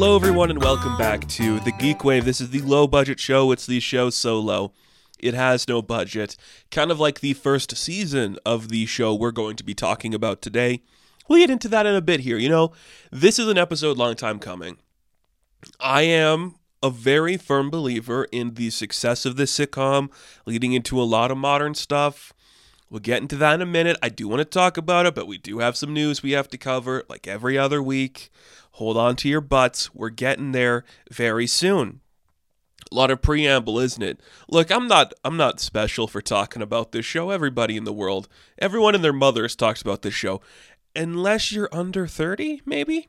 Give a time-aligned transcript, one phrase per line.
[0.00, 2.24] Hello, everyone, and welcome back to the Geek Wave.
[2.24, 3.50] This is the low budget show.
[3.50, 4.72] It's the show so low.
[5.18, 6.36] It has no budget.
[6.70, 10.40] Kind of like the first season of the show we're going to be talking about
[10.40, 10.82] today.
[11.26, 12.38] We'll get into that in a bit here.
[12.38, 12.70] You know,
[13.10, 14.76] this is an episode long time coming.
[15.80, 20.10] I am a very firm believer in the success of this sitcom,
[20.46, 22.32] leading into a lot of modern stuff.
[22.88, 23.98] We'll get into that in a minute.
[24.00, 26.48] I do want to talk about it, but we do have some news we have
[26.50, 28.30] to cover, like every other week.
[28.78, 29.92] Hold on to your butts.
[29.92, 32.00] We're getting there very soon.
[32.92, 34.20] A lot of preamble, isn't it?
[34.48, 37.30] Look, I'm not I'm not special for talking about this show.
[37.30, 40.40] Everybody in the world, everyone and their mothers talks about this show.
[40.94, 43.08] Unless you're under 30, maybe?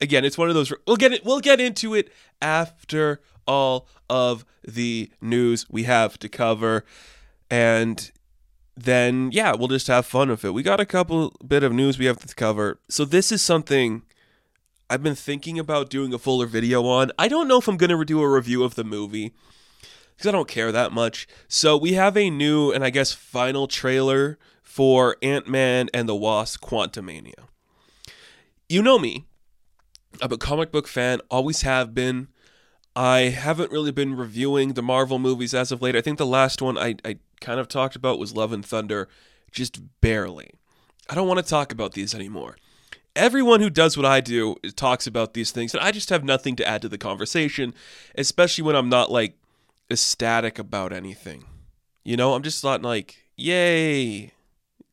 [0.00, 2.08] Again, it's one of those we'll get it we'll get into it
[2.40, 6.84] after all of the news we have to cover.
[7.50, 8.08] And
[8.76, 10.54] then yeah, we'll just have fun with it.
[10.54, 12.78] We got a couple bit of news we have to cover.
[12.88, 14.02] So this is something
[14.92, 17.12] I've been thinking about doing a fuller video on.
[17.18, 19.32] I don't know if I'm going to do a review of the movie
[20.10, 21.26] because I don't care that much.
[21.48, 26.62] So we have a new and I guess final trailer for Ant-Man and the Wasp
[26.62, 27.48] Quantumania.
[28.68, 29.24] You know me.
[30.20, 32.28] I'm a comic book fan, always have been.
[32.94, 35.96] I haven't really been reviewing the Marvel movies as of late.
[35.96, 39.08] I think the last one I, I kind of talked about was Love and Thunder,
[39.50, 40.50] just barely.
[41.08, 42.56] I don't want to talk about these anymore.
[43.14, 46.56] Everyone who does what I do talks about these things, and I just have nothing
[46.56, 47.74] to add to the conversation,
[48.16, 49.36] especially when I'm not like
[49.90, 51.44] ecstatic about anything.
[52.04, 54.32] You know, I'm just not like, yay,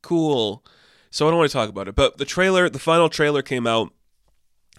[0.02, 0.64] cool.
[1.10, 1.94] So I don't want to talk about it.
[1.94, 3.92] But the trailer, the final trailer came out,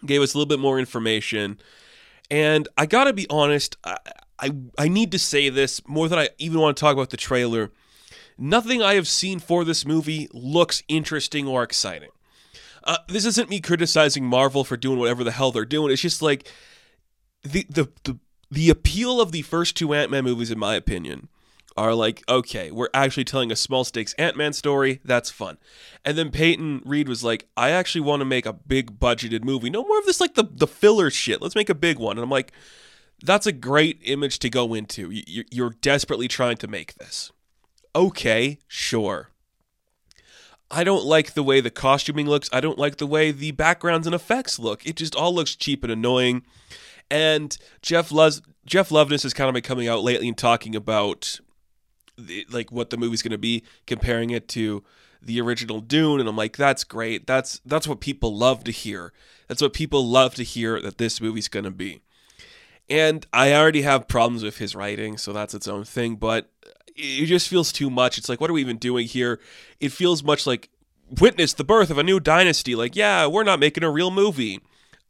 [0.05, 1.59] gave us a little bit more information.
[2.29, 3.97] And I gotta be honest, I,
[4.39, 7.17] I, I need to say this more than I even want to talk about the
[7.17, 7.71] trailer.
[8.37, 12.09] Nothing I have seen for this movie looks interesting or exciting.
[12.83, 15.91] Uh, this isn't me criticizing Marvel for doing whatever the hell they're doing.
[15.91, 16.47] It's just like
[17.43, 18.19] the the the,
[18.49, 21.29] the appeal of the first two Ant Man movies, in my opinion,
[21.77, 24.99] are like, okay, we're actually telling a small stakes Ant Man story.
[25.05, 25.57] That's fun.
[26.03, 29.69] And then Peyton Reed was like, I actually want to make a big budgeted movie.
[29.69, 31.41] No more of this like the, the filler shit.
[31.41, 32.17] Let's make a big one.
[32.17, 32.51] And I'm like,
[33.23, 35.11] that's a great image to go into.
[35.11, 37.31] You're desperately trying to make this.
[37.95, 39.30] Okay, sure.
[40.71, 42.49] I don't like the way the costuming looks.
[42.53, 44.85] I don't like the way the backgrounds and effects look.
[44.85, 46.43] It just all looks cheap and annoying.
[47.09, 51.39] And Jeff Loves Jeff Loveness has kind of been coming out lately and talking about
[52.17, 54.83] the, like what the movie's going to be, comparing it to
[55.21, 57.27] the original Dune, and I'm like, that's great.
[57.27, 59.13] That's that's what people love to hear.
[59.47, 62.01] That's what people love to hear that this movie's going to be.
[62.91, 66.17] And I already have problems with his writing, so that's its own thing.
[66.17, 66.51] But
[66.93, 68.17] it just feels too much.
[68.17, 69.39] It's like, what are we even doing here?
[69.79, 70.69] It feels much like
[71.09, 72.75] witness the birth of a new dynasty.
[72.75, 74.59] Like, yeah, we're not making a real movie.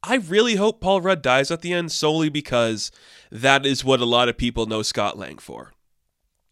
[0.03, 2.91] I really hope Paul Rudd dies at the end solely because
[3.31, 5.73] that is what a lot of people know Scott Lang for.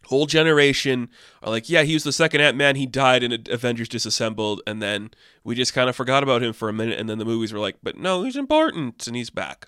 [0.08, 1.10] Whole generation
[1.44, 2.76] are like, yeah, he was the second Ant Man.
[2.76, 5.12] He died in Avengers Disassembled, and then
[5.44, 7.00] we just kind of forgot about him for a minute.
[7.00, 9.68] And then the movies were like, but no, he's important, and he's back.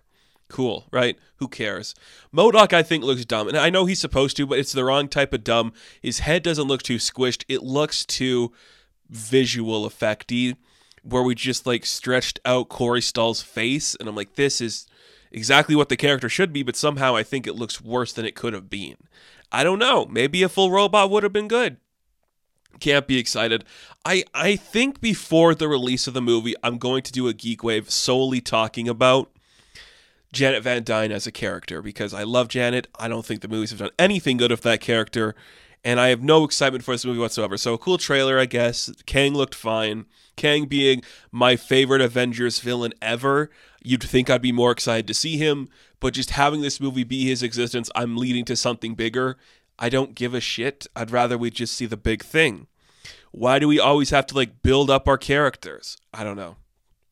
[0.51, 1.17] Cool, right?
[1.37, 1.95] Who cares?
[2.35, 3.47] MODOK, I think, looks dumb.
[3.47, 5.71] And I know he's supposed to, but it's the wrong type of dumb.
[6.01, 7.45] His head doesn't look too squished.
[7.47, 8.51] It looks too
[9.09, 10.57] visual effecty,
[11.03, 13.95] where we just like stretched out Corey Stoll's face.
[13.95, 14.87] And I'm like, this is
[15.31, 18.35] exactly what the character should be, but somehow I think it looks worse than it
[18.35, 18.97] could have been.
[19.53, 20.05] I don't know.
[20.05, 21.77] Maybe a full robot would have been good.
[22.81, 23.63] Can't be excited.
[24.03, 27.63] I I think before the release of the movie, I'm going to do a geek
[27.63, 29.31] wave solely talking about
[30.31, 32.87] Janet Van Dyne as a character because I love Janet.
[32.97, 35.35] I don't think the movies have done anything good with that character,
[35.83, 37.57] and I have no excitement for this movie whatsoever.
[37.57, 38.91] So, a cool trailer, I guess.
[39.05, 40.05] Kang looked fine.
[40.37, 43.49] Kang being my favorite Avengers villain ever.
[43.83, 45.67] You'd think I'd be more excited to see him,
[45.99, 49.37] but just having this movie be his existence, I'm leading to something bigger.
[49.77, 50.87] I don't give a shit.
[50.95, 52.67] I'd rather we just see the big thing.
[53.31, 55.97] Why do we always have to like build up our characters?
[56.13, 56.57] I don't know.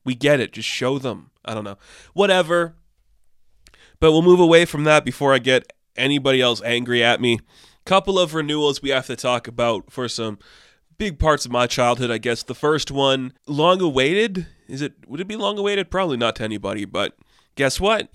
[0.06, 0.54] We get it.
[0.54, 1.31] Just show them.
[1.44, 1.77] I don't know.
[2.13, 2.75] Whatever.
[4.00, 7.40] But we'll move away from that before I get anybody else angry at me.
[7.86, 10.38] Couple of renewals we have to talk about for some
[10.98, 12.44] big parts of my childhood, I guess.
[12.44, 14.48] The first one, long awaited.
[14.68, 15.90] Is it would it be long awaited?
[15.90, 17.18] Probably not to anybody, but
[17.56, 18.10] guess what?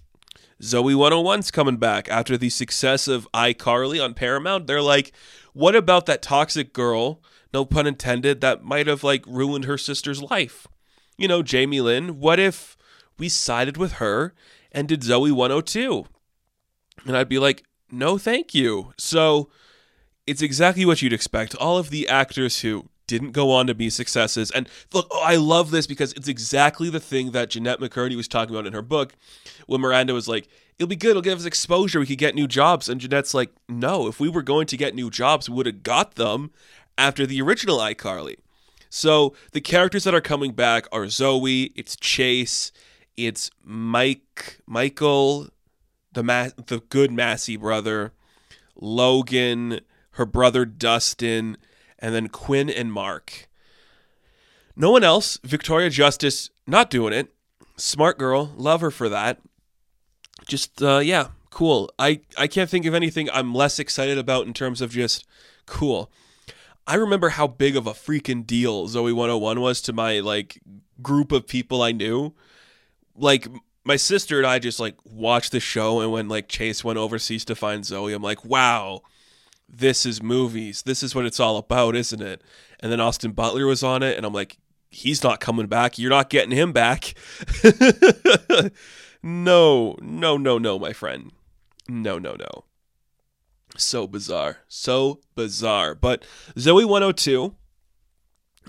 [0.63, 4.67] Zoey 101's coming back after the success of iCarly on Paramount.
[4.67, 5.13] They're like,
[5.53, 7.21] what about that toxic girl,
[7.53, 10.67] no pun intended, that might have like ruined her sister's life?
[11.19, 12.77] You know, Jamie Lynn, what if
[13.19, 14.35] we sided with her
[14.75, 16.05] and did Zoey 102.
[17.07, 18.93] And I'd be like, no, thank you.
[18.99, 19.49] So
[20.27, 21.55] it's exactly what you'd expect.
[21.57, 24.51] All of the actors who didn't go on to be successes.
[24.51, 28.29] And look, oh, I love this because it's exactly the thing that Jennette McCurdy was
[28.29, 29.15] talking about in her book
[29.67, 30.49] when Miranda was like,
[30.79, 32.89] it'll be good, it'll give us exposure, we could get new jobs.
[32.89, 35.83] And Jennette's like, no, if we were going to get new jobs, we would have
[35.83, 36.51] got them
[36.97, 38.37] after the original iCarly.
[38.89, 42.73] So the characters that are coming back are Zoey, it's Chase,
[43.17, 45.49] it's Mike, Michael,
[46.13, 48.13] the Ma- the good Massey brother,
[48.77, 49.81] Logan,
[50.13, 51.57] her brother Dustin,
[51.99, 53.49] and then Quinn and Mark.
[54.77, 55.39] No one else.
[55.45, 57.33] Victoria Justice not doing it.
[57.77, 59.41] Smart girl, love her for that.
[60.47, 61.91] Just uh, yeah, cool.
[61.99, 65.27] I I can't think of anything I'm less excited about in terms of just
[65.67, 66.11] cool.
[66.87, 70.61] I remember how big of a freaking deal Zoey 101 was to my like
[71.03, 72.35] group of people I knew.
[73.17, 73.49] Like
[73.85, 77.45] my sister and I just like watched the show and when like Chase went overseas
[77.47, 79.03] to find Zoey, I'm like, "Wow,
[79.69, 80.83] this is movies.
[80.83, 82.43] This is what it's all about, isn't it?"
[82.81, 84.59] And then Austin Butler was on it and I'm like,
[84.91, 85.99] "He's not coming back.
[85.99, 87.15] You're not getting him back."
[89.23, 91.33] no, no, no, no, my friend.
[91.89, 92.65] No, no, no.
[93.77, 94.59] So bizarre.
[94.69, 95.95] So bizarre.
[95.95, 96.25] But
[96.57, 97.55] Zoey 102.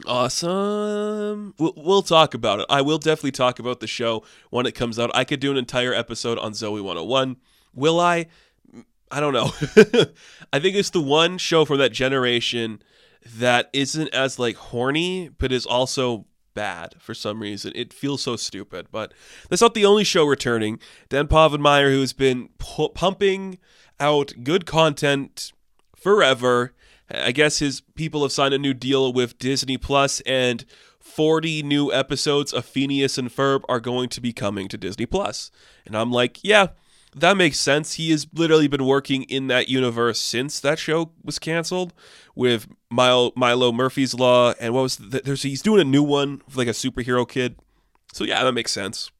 [0.05, 1.53] Awesome.
[1.57, 2.65] We'll, we'll talk about it.
[2.69, 5.11] I will definitely talk about the show when it comes out.
[5.13, 7.37] I could do an entire episode on Zoey 101.
[7.73, 8.27] Will I?
[9.11, 9.51] I don't know.
[10.53, 12.81] I think it's the one show from that generation
[13.37, 17.71] that isn't as like horny, but is also bad for some reason.
[17.75, 19.13] It feels so stupid, but
[19.49, 20.79] that's not the only show returning.
[21.09, 23.59] Dan Povenmire, who's been pu- pumping
[23.99, 25.51] out good content
[25.95, 26.73] forever.
[27.09, 30.65] I guess his people have signed a new deal with Disney Plus, and
[30.99, 35.51] 40 new episodes of Phineas and Ferb are going to be coming to Disney Plus.
[35.85, 36.69] And I'm like, yeah,
[37.15, 37.93] that makes sense.
[37.93, 41.93] He has literally been working in that universe since that show was canceled
[42.35, 46.41] with Milo, Milo Murphy's Law, and what was the, there's he's doing a new one
[46.45, 47.55] with like a superhero kid.
[48.11, 49.11] So yeah, that makes sense.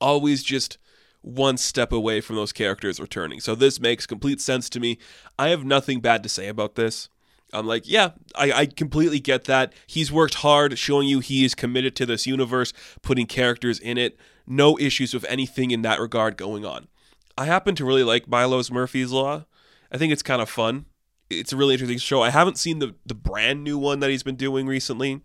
[0.00, 0.78] Always just
[1.22, 3.40] one step away from those characters returning.
[3.40, 4.98] So this makes complete sense to me.
[5.38, 7.08] I have nothing bad to say about this.
[7.52, 9.72] I'm like, yeah, I, I completely get that.
[9.86, 12.72] He's worked hard showing you he is committed to this universe,
[13.02, 14.18] putting characters in it.
[14.46, 16.88] No issues with anything in that regard going on.
[17.36, 19.44] I happen to really like Milo's Murphy's Law.
[19.90, 20.86] I think it's kind of fun.
[21.30, 22.22] It's a really interesting show.
[22.22, 25.20] I haven't seen the, the brand new one that he's been doing recently,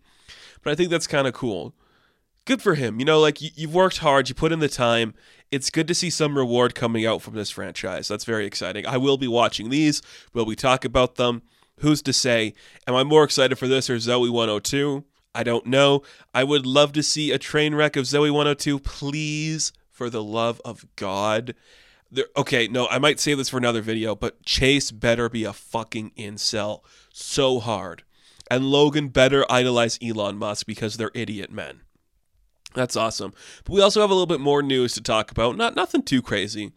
[0.62, 1.74] but I think that's kind of cool
[2.48, 2.98] good for him.
[2.98, 5.14] You know, like you, have worked hard, you put in the time.
[5.52, 8.08] It's good to see some reward coming out from this franchise.
[8.08, 8.88] That's very exciting.
[8.88, 10.02] I will be watching these.
[10.34, 11.44] Will we talk about them?
[11.82, 12.56] Who's to say?
[12.88, 15.04] Am I more excited for this or Zoey 102?
[15.36, 16.02] I don't know.
[16.34, 18.80] I would love to see a train wreck of Zoey 102.
[18.80, 21.54] Please, for the love of God.
[22.10, 25.54] There, okay, no, I might save this for another video, but Chase better be a
[25.54, 28.04] fucking incel so hard.
[28.50, 31.82] And Logan better idolize Elon Musk because they're idiot men.
[32.74, 33.34] That's awesome.
[33.64, 35.58] But we also have a little bit more news to talk about.
[35.58, 36.74] Not nothing too crazy.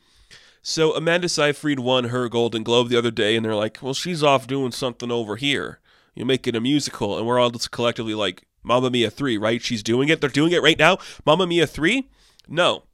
[0.63, 4.23] So Amanda Seyfried won her Golden Globe the other day, and they're like, "Well, she's
[4.23, 5.81] off doing something over here.
[6.15, 9.63] You're making a musical," and we're all just collectively like, "Mamma Mia three, right?
[9.63, 10.21] She's doing it.
[10.21, 10.99] They're doing it right now.
[11.25, 12.11] Mamma Mia three?
[12.47, 12.85] No,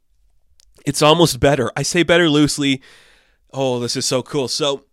[0.85, 1.71] it's almost better.
[1.75, 2.81] I say better loosely.
[3.51, 4.47] Oh, this is so cool.
[4.47, 4.85] So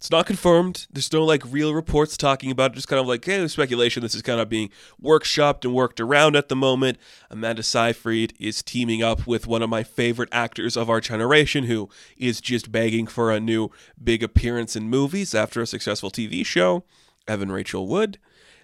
[0.00, 0.86] it's not confirmed.
[0.90, 2.76] There's no like real reports talking about it.
[2.76, 4.02] Just kind of like hey, speculation.
[4.02, 6.96] This is kind of being workshopped and worked around at the moment.
[7.30, 11.90] Amanda Seyfried is teaming up with one of my favorite actors of our generation, who
[12.16, 13.70] is just begging for a new
[14.02, 16.82] big appearance in movies after a successful TV show.
[17.28, 18.18] Evan Rachel Wood.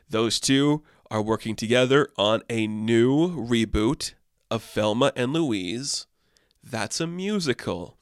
[0.08, 4.14] Those two are working together on a new reboot
[4.50, 6.06] of Thelma and Louise.
[6.64, 7.98] That's a musical.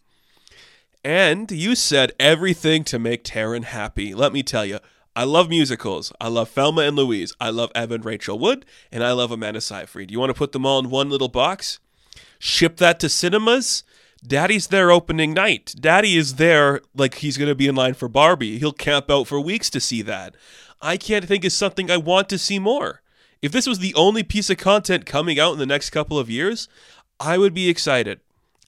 [1.05, 4.15] And you said everything to make Taryn happy.
[4.15, 4.79] Let me tell you,
[5.15, 6.13] I love musicals.
[6.19, 7.35] I love Thelma and Louise.
[7.39, 10.11] I love Evan Rachel Wood, and I love Amanda Seyfried.
[10.11, 11.79] You want to put them all in one little box?
[12.39, 13.85] Ship that to cinemas?
[14.27, 15.75] Daddy's there opening night.
[15.79, 18.59] Daddy is there like he's going to be in line for Barbie.
[18.59, 20.35] He'll camp out for weeks to see that.
[20.81, 23.03] I can't think of something I want to see more.
[23.43, 26.31] If this was the only piece of content coming out in the next couple of
[26.31, 26.67] years,
[27.21, 28.21] I would be excited.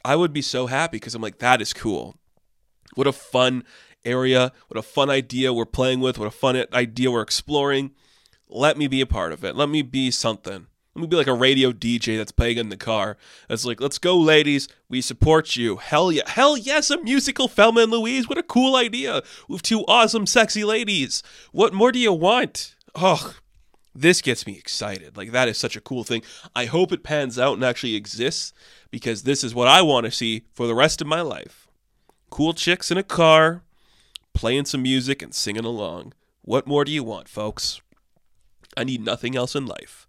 [0.05, 2.17] I would be so happy because I'm like, that is cool.
[2.97, 3.63] What a fun
[4.05, 4.53] area.
[4.69, 6.19] What a fun idea we're playing with.
[6.19, 7.93] What a fun idea we're exploring.
[8.49, 9.55] Let me be a part of it.
[9.55, 10.67] Let me be something.
[10.95, 13.19] Let me be like a radio DJ that's playing in the car.
[13.49, 14.67] That's like, let's go, ladies.
[14.89, 15.77] We support you.
[15.77, 16.27] Hell yeah.
[16.27, 18.31] Hell yes, a musical Thelma and Louise.
[18.31, 19.23] What a cool idea.
[19.47, 21.23] With two awesome, sexy ladies.
[21.53, 22.77] What more do you want?
[22.95, 23.35] Oh,
[23.95, 25.19] this gets me excited.
[25.19, 26.23] Like, that is such a cool thing.
[26.55, 28.55] I hope it pans out and actually exists
[28.91, 31.66] because this is what I want to see for the rest of my life.
[32.37, 33.63] Cool chicks in a car,
[34.35, 36.13] playing some music and singing along.
[36.43, 37.81] What more do you want, folks?
[38.77, 40.07] I need nothing else in life.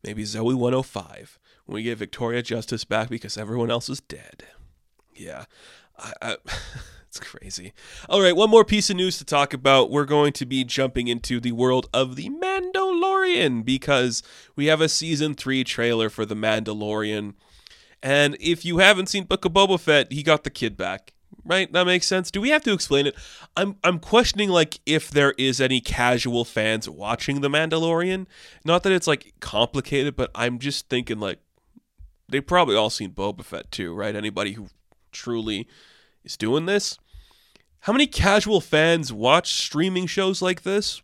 [0.00, 4.44] Maybe Zoey 105 when we get Victoria Justice back because everyone else is dead.
[5.12, 5.46] Yeah.
[5.98, 6.36] I, I
[7.08, 7.72] it's crazy.
[8.08, 9.90] All right, one more piece of news to talk about.
[9.90, 14.22] We're going to be jumping into the world of the Mandalorian because
[14.54, 17.34] we have a season 3 trailer for the Mandalorian.
[18.04, 21.12] And if you haven't seen Book of Boba Fett, he got the kid back
[21.46, 21.72] right?
[21.72, 22.30] That makes sense.
[22.30, 23.14] Do we have to explain it?
[23.56, 28.26] I'm I'm questioning like if there is any casual fans watching The Mandalorian.
[28.64, 31.38] Not that it's like complicated, but I'm just thinking like
[32.28, 34.14] they probably all seen Boba Fett too, right?
[34.14, 34.68] Anybody who
[35.12, 35.66] truly
[36.24, 36.98] is doing this.
[37.80, 41.02] How many casual fans watch streaming shows like this?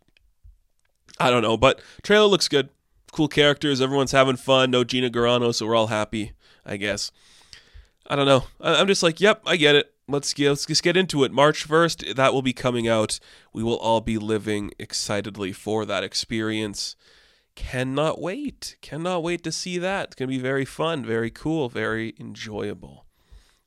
[1.19, 2.69] I don't know, but trailer looks good.
[3.11, 4.71] Cool characters, everyone's having fun.
[4.71, 6.33] No Gina Carano, so we're all happy,
[6.65, 7.11] I guess.
[8.07, 8.45] I don't know.
[8.59, 11.31] I'm just like, yep, I get it let's get, let's just get into it.
[11.31, 13.19] March 1st, that will be coming out.
[13.53, 16.95] We will all be living excitedly for that experience.
[17.55, 18.77] Cannot wait.
[18.81, 20.07] Cannot wait to see that.
[20.07, 23.05] It's going to be very fun, very cool, very enjoyable.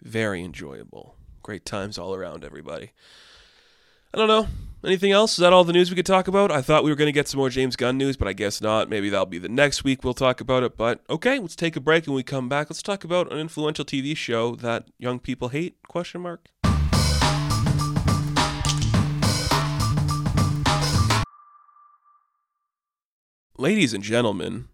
[0.02, 1.16] Very enjoyable.
[1.43, 2.93] Great times all around, everybody.
[4.12, 4.49] I don't know.
[4.87, 5.33] Anything else?
[5.33, 6.52] Is that all the news we could talk about?
[6.52, 8.61] I thought we were going to get some more James Gunn news, but I guess
[8.61, 8.88] not.
[8.88, 10.76] Maybe that'll be the next week we'll talk about it.
[10.76, 12.71] But okay, let's take a break and we come back.
[12.71, 15.76] Let's talk about an influential TV show that young people hate?
[15.88, 16.47] Question mark.
[23.59, 24.69] Ladies and gentlemen,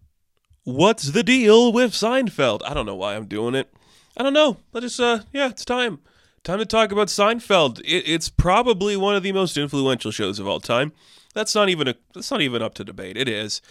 [0.63, 2.61] what's the deal with Seinfeld?
[2.63, 3.73] I don't know why I'm doing it.
[4.15, 4.57] I don't know.
[4.75, 6.01] I just uh yeah, it's time.
[6.43, 7.79] Time to talk about Seinfeld.
[7.81, 10.91] It, it's probably one of the most influential shows of all time.
[11.33, 13.15] That's not even a that's not even up to debate.
[13.15, 13.61] It is.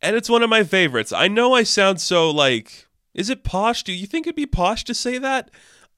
[0.00, 1.12] And it's one of my favorites.
[1.12, 3.82] I know I sound so like is it posh?
[3.82, 5.50] Do you think it'd be posh to say that?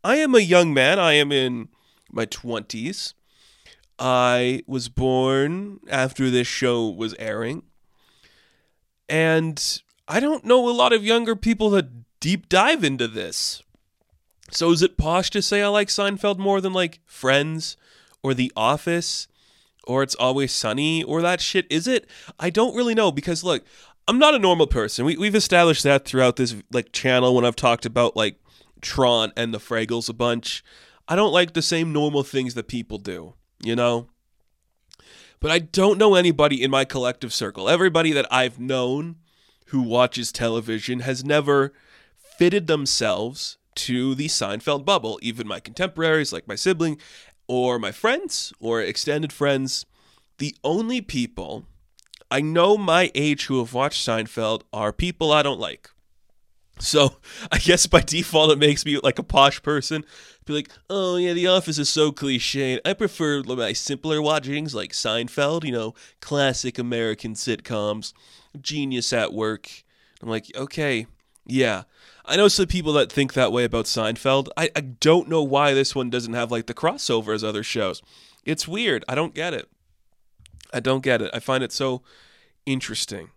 [0.03, 0.99] I am a young man.
[0.99, 1.69] I am in
[2.11, 3.13] my 20s.
[3.99, 7.63] I was born after this show was airing.
[9.09, 13.63] And I don't know a lot of younger people that deep dive into this.
[14.53, 17.77] So is it posh to say I like Seinfeld more than like Friends
[18.23, 19.27] or The Office
[19.85, 21.67] or It's Always Sunny or that shit?
[21.71, 22.07] Is it?
[22.39, 23.65] I don't really know because look,
[24.07, 25.05] I'm not a normal person.
[25.05, 28.37] We we've established that throughout this like channel when I've talked about like
[28.83, 30.63] Tron and the Fraggles a bunch.
[31.09, 34.09] I don't like the same normal things that people do, you know?
[35.41, 37.69] But I don't know anybody in my collective circle.
[37.69, 39.17] Everybody that I've known
[39.67, 41.73] who watches television has never
[42.17, 45.19] fitted themselves to the Seinfeld bubble.
[45.23, 46.99] Even my contemporaries, like my sibling,
[47.47, 49.87] or my friends, or extended friends,
[50.39, 51.67] the only people
[52.33, 55.91] I know my age who have watched Seinfeld are people I don't like.
[56.79, 57.17] So
[57.53, 60.05] I guess by default it makes me like a posh person.
[60.47, 62.81] Be like, oh yeah, The Office is so cliche.
[62.87, 68.15] I prefer my simpler watchings like Seinfeld, you know, classic American sitcoms,
[68.59, 69.85] Genius at Work.
[70.23, 71.07] I'm like, okay,
[71.47, 71.83] yeah.
[72.25, 74.49] I know some people that think that way about Seinfeld.
[74.57, 78.01] I, I don't know why this one doesn't have like the crossover as other shows.
[78.45, 79.05] It's weird.
[79.09, 79.69] I don't get it.
[80.73, 81.31] I don't get it.
[81.35, 82.03] I find it so
[82.65, 83.31] interesting.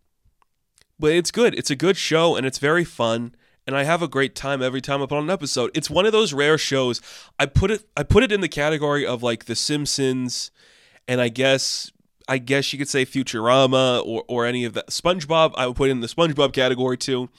[0.99, 1.55] But it's good.
[1.55, 3.35] It's a good show and it's very fun
[3.67, 5.71] and I have a great time every time I put on an episode.
[5.73, 7.01] It's one of those rare shows.
[7.39, 10.51] I put it I put it in the category of like The Simpsons
[11.07, 11.91] and I guess
[12.27, 14.87] I guess you could say Futurama or or any of that.
[14.87, 17.29] SpongeBob I would put in the SpongeBob category too.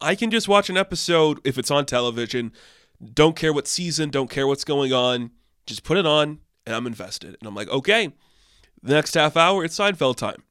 [0.00, 2.52] I can just watch an episode if it's on television.
[3.14, 5.30] Don't care what season, don't care what's going on.
[5.66, 7.36] Just put it on and I'm invested.
[7.38, 8.12] And I'm like, okay,
[8.82, 10.42] the next half hour, it's Seinfeld time.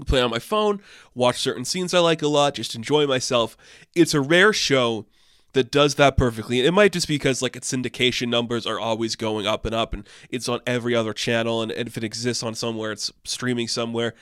[0.00, 0.80] I play on my phone,
[1.14, 3.56] watch certain scenes I like a lot, just enjoy myself.
[3.94, 5.06] It's a rare show
[5.52, 6.60] that does that perfectly.
[6.60, 9.92] It might just be because like its syndication numbers are always going up and up
[9.92, 13.68] and it's on every other channel and, and if it exists on somewhere, it's streaming
[13.68, 14.14] somewhere.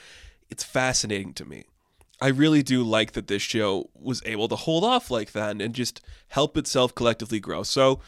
[0.50, 1.64] It's fascinating to me.
[2.20, 5.74] I really do like that this show was able to hold off like that and
[5.74, 7.62] just help itself collectively grow.
[7.62, 8.00] So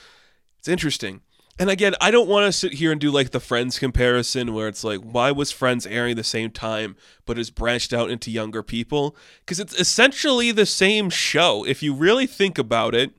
[0.58, 1.22] it's interesting.
[1.58, 4.68] And again, I don't want to sit here and do like the Friends comparison where
[4.68, 8.62] it's like, why was Friends airing the same time but is branched out into younger
[8.62, 9.16] people?
[9.40, 11.64] Because it's essentially the same show.
[11.64, 13.12] If you really think about it,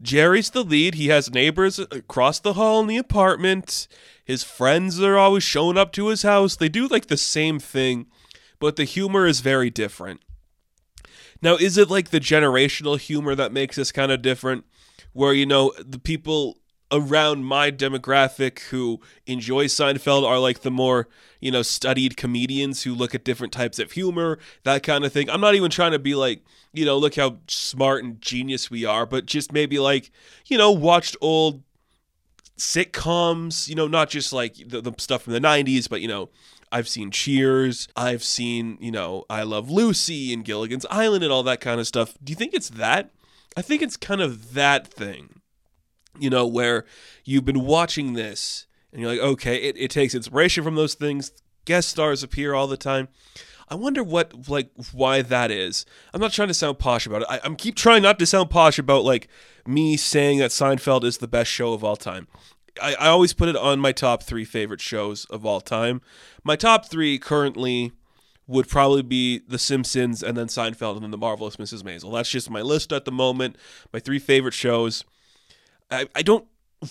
[0.00, 0.94] Jerry's the lead.
[0.94, 3.88] He has neighbors across the hall in the apartment.
[4.24, 6.56] His friends are always showing up to his house.
[6.56, 8.06] They do like the same thing,
[8.58, 10.20] but the humor is very different.
[11.42, 14.64] Now, is it like the generational humor that makes this kind of different?
[15.12, 16.58] Where, you know, the people
[16.92, 21.08] around my demographic who enjoy Seinfeld are like the more,
[21.40, 25.30] you know, studied comedians who look at different types of humor, that kind of thing.
[25.30, 26.42] I'm not even trying to be like,
[26.72, 30.10] you know, look how smart and genius we are, but just maybe like,
[30.46, 31.62] you know, watched old
[32.58, 36.28] sitcoms, you know, not just like the, the stuff from the 90s, but, you know,
[36.72, 37.88] I've seen Cheers.
[37.96, 41.86] I've seen, you know, I Love Lucy and Gilligan's Island and all that kind of
[41.86, 42.14] stuff.
[42.22, 43.10] Do you think it's that?
[43.56, 45.40] I think it's kind of that thing,
[46.18, 46.84] you know, where
[47.24, 51.32] you've been watching this and you're like, okay, it, it takes inspiration from those things.
[51.64, 53.08] Guest stars appear all the time.
[53.68, 55.86] I wonder what like why that is.
[56.12, 57.28] I'm not trying to sound posh about it.
[57.30, 59.28] I, am keep trying not to sound posh about like
[59.66, 62.26] me saying that Seinfeld is the best show of all time.
[62.80, 66.00] I, I always put it on my top three favorite shows of all time.
[66.44, 67.92] My top three currently
[68.46, 71.82] would probably be The Simpsons and then Seinfeld and then The Marvelous Mrs.
[71.82, 72.12] Maisel.
[72.12, 73.56] That's just my list at the moment.
[73.92, 75.04] My three favorite shows.
[75.90, 76.46] I, I don't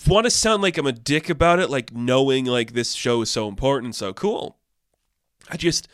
[0.07, 3.29] want to sound like I'm a dick about it, like knowing like this show is
[3.29, 4.57] so important, so cool.
[5.49, 5.87] I just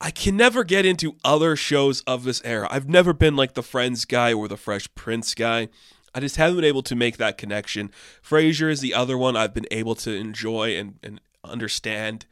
[0.00, 2.68] I can never get into other shows of this era.
[2.70, 5.68] I've never been like the Friends guy or the Fresh Prince guy.
[6.14, 7.90] I just haven't been able to make that connection.
[8.26, 12.26] Frasier is the other one I've been able to enjoy and, and understand.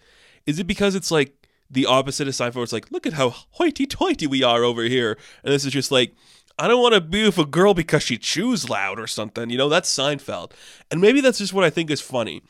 [0.46, 2.62] Is it because it's like the opposite of Seinfeld?
[2.62, 5.16] It's like, look at how hoity toity we are over here.
[5.42, 6.14] And this is just like,
[6.58, 9.49] I don't want to be with a girl because she chews loud or something.
[9.49, 10.52] You know, that's Seinfeld.
[10.90, 12.42] And maybe that's just what I think is funny.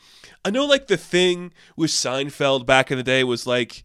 [0.43, 3.83] I know, like, the thing with Seinfeld back in the day was like,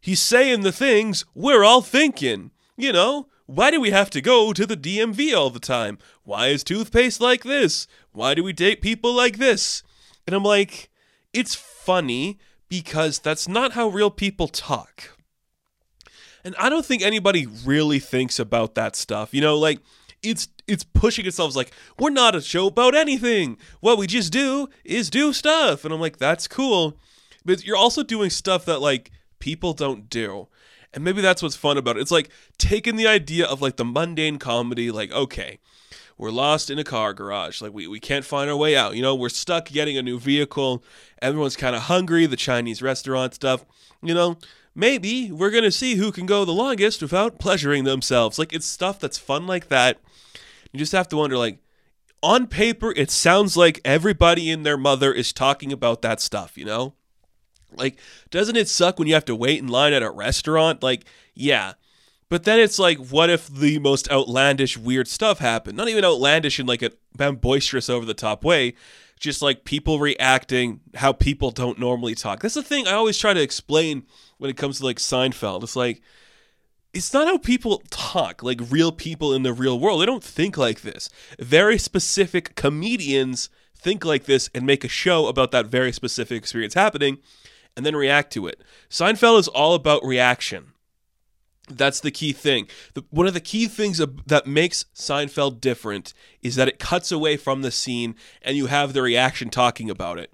[0.00, 2.50] He's saying the things we're all thinking.
[2.76, 5.96] You know, why do we have to go to the DMV all the time?
[6.22, 7.86] Why is toothpaste like this?
[8.12, 9.82] Why do we date people like this?
[10.26, 10.90] And I'm like,
[11.32, 12.38] it's funny
[12.68, 15.16] because that's not how real people talk.
[16.44, 19.32] And I don't think anybody really thinks about that stuff.
[19.32, 19.80] You know, like
[20.22, 23.56] it's it's pushing itself like we're not a show about anything.
[23.80, 25.86] What we just do is do stuff.
[25.86, 26.98] And I'm like, that's cool.
[27.46, 30.48] But you're also doing stuff that like people don't do.
[30.94, 32.00] And maybe that's what's fun about it.
[32.00, 35.58] It's like taking the idea of like the mundane comedy, like, okay,
[36.16, 37.60] we're lost in a car garage.
[37.60, 38.96] Like we, we can't find our way out.
[38.96, 40.82] You know, we're stuck getting a new vehicle.
[41.22, 43.64] Everyone's kind of hungry, the Chinese restaurant stuff.
[44.02, 44.38] You know,
[44.74, 48.38] maybe we're going to see who can go the longest without pleasuring themselves.
[48.38, 49.98] Like it's stuff that's fun like that.
[50.72, 51.58] You just have to wonder, like,
[52.22, 56.64] on paper, it sounds like everybody and their mother is talking about that stuff, you
[56.64, 56.94] know?
[57.76, 57.98] Like,
[58.30, 60.82] doesn't it suck when you have to wait in line at a restaurant?
[60.82, 61.04] Like,
[61.34, 61.74] yeah.
[62.28, 65.76] But then it's like, what if the most outlandish, weird stuff happened?
[65.76, 66.92] Not even outlandish in like a
[67.32, 68.74] boisterous, over the top way,
[69.18, 72.40] just like people reacting how people don't normally talk.
[72.40, 74.04] That's the thing I always try to explain
[74.36, 75.62] when it comes to like Seinfeld.
[75.62, 76.02] It's like,
[76.92, 80.00] it's not how people talk, like real people in the real world.
[80.00, 81.08] They don't think like this.
[81.38, 86.74] Very specific comedians think like this and make a show about that very specific experience
[86.74, 87.18] happening
[87.78, 88.60] and then react to it.
[88.90, 90.72] Seinfeld is all about reaction.
[91.70, 92.66] That's the key thing.
[92.94, 96.12] The, one of the key things that makes Seinfeld different
[96.42, 100.18] is that it cuts away from the scene and you have the reaction talking about
[100.18, 100.32] it.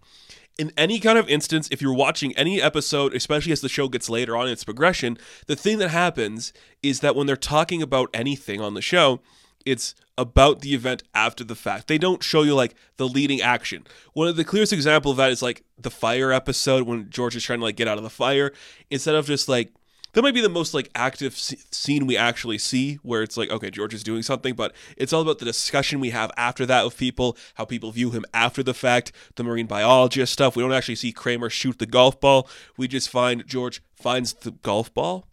[0.56, 4.08] In any kind of instance, if you're watching any episode, especially as the show gets
[4.08, 8.08] later on in its progression, the thing that happens is that when they're talking about
[8.14, 9.20] anything on the show,
[9.64, 11.88] it's about the event after the fact.
[11.88, 13.86] They don't show you like the leading action.
[14.12, 17.44] One of the clearest example of that is like the fire episode when George is
[17.44, 18.52] trying to like get out of the fire.
[18.90, 19.72] Instead of just like
[20.12, 23.70] that might be the most like active scene we actually see where it's like okay
[23.70, 26.96] George is doing something but it's all about the discussion we have after that with
[26.96, 30.54] people how people view him after the fact the marine biologist stuff.
[30.54, 32.48] We don't actually see Kramer shoot the golf ball.
[32.76, 35.26] We just find George finds the golf ball.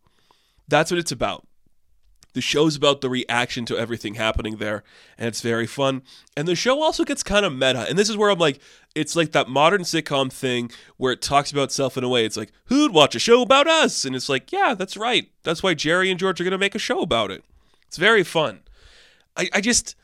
[0.68, 1.46] That's what it's about
[2.34, 4.84] the show's about the reaction to everything happening there,
[5.18, 6.02] and it's very fun.
[6.36, 8.60] And the show also gets kind of meta, and this is where I'm like,
[8.96, 12.26] it's like that modern sitcom thing where it talks about itself in a way.
[12.26, 14.06] It's like, who'd watch a show about us?
[14.06, 15.30] And it's like, yeah, that's right.
[15.44, 17.44] That's why Jerry and George are going to make a show about it.
[17.88, 18.62] It's very fun.
[19.36, 19.96] I, I just.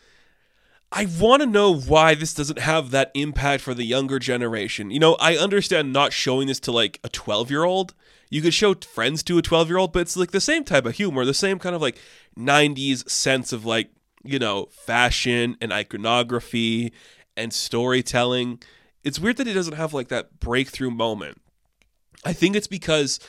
[0.89, 4.89] I want to know why this doesn't have that impact for the younger generation.
[4.89, 7.93] You know, I understand not showing this to like a 12 year old
[8.29, 10.85] you could show friends to a 12 year old, but it's like the same type
[10.85, 11.97] of humor, the same kind of like
[12.37, 13.89] 90s sense of like,
[14.23, 16.93] you know, fashion and iconography
[17.35, 18.61] and storytelling.
[19.03, 21.41] It's weird that it doesn't have like that breakthrough moment.
[22.25, 23.19] I think it's because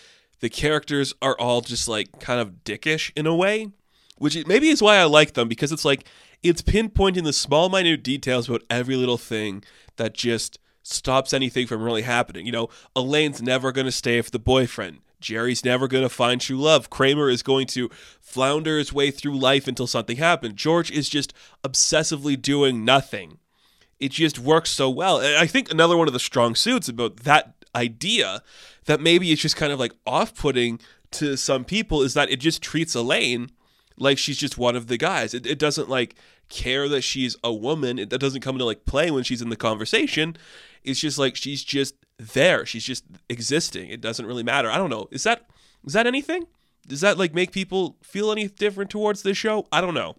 [0.40, 3.70] the characters are all just like kind of dickish in a way,
[4.16, 6.04] which maybe is why I like them because it's like
[6.42, 9.64] it's pinpointing the small, minute details about every little thing
[9.96, 12.46] that just stops anything from really happening.
[12.46, 14.98] You know, Elaine's never going to stay with the boyfriend.
[15.20, 16.90] Jerry's never going to find true love.
[16.90, 20.54] Kramer is going to flounder his way through life until something happens.
[20.54, 23.38] George is just obsessively doing nothing.
[23.98, 25.18] It just works so well.
[25.18, 28.42] And I think another one of the strong suits about that idea
[28.86, 32.38] that maybe it's just kind of like off putting to some people is that it
[32.38, 33.50] just treats Elaine
[33.96, 35.34] like she's just one of the guys.
[35.34, 36.14] It, it doesn't like
[36.48, 37.98] care that she's a woman.
[37.98, 40.36] It, that doesn't come into like play when she's in the conversation.
[40.84, 42.64] It's just like she's just there.
[42.66, 43.90] She's just existing.
[43.90, 44.70] It doesn't really matter.
[44.70, 45.08] I don't know.
[45.10, 45.46] Is that
[45.86, 46.46] is that anything?
[46.86, 49.66] Does that like make people feel any different towards this show?
[49.70, 50.16] I don't know.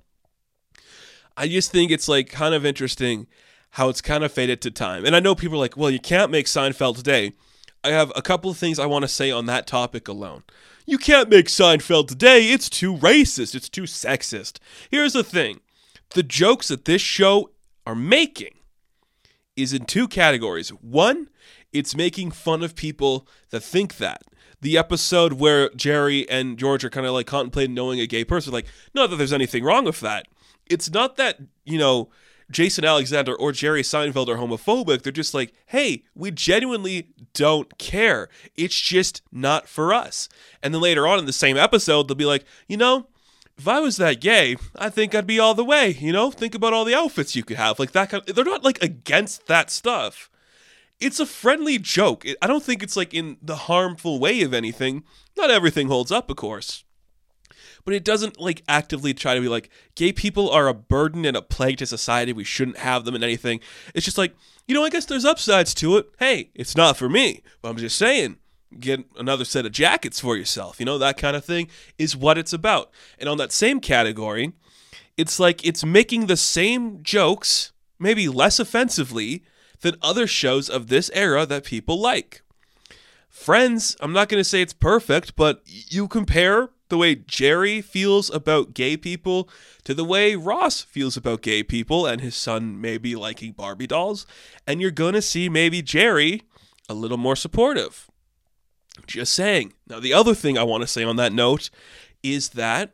[1.36, 3.28] I just think it's like kind of interesting
[3.72, 5.06] how it's kind of faded to time.
[5.06, 7.34] And I know people are like, well, you can't make Seinfeld today.
[7.84, 10.44] I have a couple of things I want to say on that topic alone.
[10.86, 12.50] You can't make Seinfeld today.
[12.50, 13.56] It's too racist.
[13.56, 14.58] It's too sexist.
[14.90, 15.62] Here's the thing
[16.14, 17.52] the jokes that this show
[17.86, 18.56] are making
[19.56, 20.70] is in two categories.
[20.70, 21.30] One,
[21.72, 24.24] it's making fun of people that think that.
[24.62, 28.52] The episode where Jerry and George are kind of like contemplating knowing a gay person,
[28.52, 30.28] like, not that there's anything wrong with that.
[30.66, 32.10] It's not that, you know,
[32.52, 35.04] Jason Alexander or Jerry Seinfeld are homophobic.
[35.04, 38.28] They're just like, hey, we genuinely don't care.
[38.56, 40.28] It's just not for us.
[40.64, 43.08] And then later on in the same episode, they'll be like, you know,
[43.60, 45.92] if I was that gay, I think I'd be all the way.
[46.00, 47.80] You know, think about all the outfits you could have.
[47.80, 50.30] Like that kind of, they're not like against that stuff.
[51.00, 52.26] It's a friendly joke.
[52.42, 55.04] I don't think it's like in the harmful way of anything.
[55.38, 56.84] Not everything holds up, of course
[57.86, 61.36] but it doesn't like actively try to be like gay people are a burden and
[61.36, 62.34] a plague to society.
[62.34, 63.62] We shouldn't have them in anything.
[63.96, 64.36] It's just like,
[64.68, 66.10] you know, I guess there's upsides to it.
[66.20, 68.38] Hey, it's not for me, but I'm just saying,
[68.78, 70.80] get another set of jackets for yourself.
[70.80, 72.92] You know, that kind of thing is what it's about.
[73.18, 74.54] And on that same category,
[75.18, 79.44] it's like it's making the same jokes, maybe less offensively,
[79.82, 82.42] than other shows of this era that people like.
[83.30, 88.30] Friends, I'm not going to say it's perfect, but you compare the way Jerry feels
[88.30, 89.48] about gay people
[89.84, 94.26] to the way Ross feels about gay people and his son maybe liking Barbie dolls.
[94.68, 96.42] And you're going to see maybe Jerry
[96.90, 98.09] a little more supportive.
[99.08, 99.74] Just saying.
[99.88, 101.70] Now, the other thing I want to say on that note
[102.24, 102.94] is that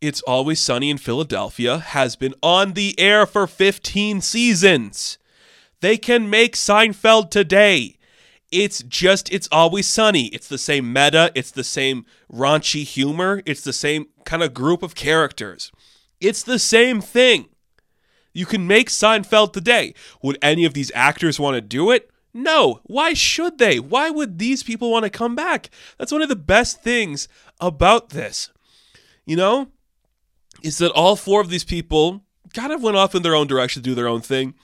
[0.00, 5.18] It's Always Sunny in Philadelphia has been on the air for 15 seasons.
[5.80, 7.98] They can make Seinfeld today.
[8.50, 10.26] It's just, it's always sunny.
[10.26, 14.82] It's the same meta, it's the same raunchy humor, it's the same kind of group
[14.82, 15.72] of characters.
[16.20, 17.48] It's the same thing.
[18.32, 19.92] You can make Seinfeld today.
[20.22, 22.10] Would any of these actors want to do it?
[22.34, 22.80] No.
[22.82, 23.78] Why should they?
[23.78, 25.70] Why would these people want to come back?
[25.98, 27.28] That's one of the best things
[27.60, 28.50] about this.
[29.24, 29.68] You know,
[30.62, 33.82] is that all four of these people kind of went off in their own direction
[33.82, 34.54] to do their own thing.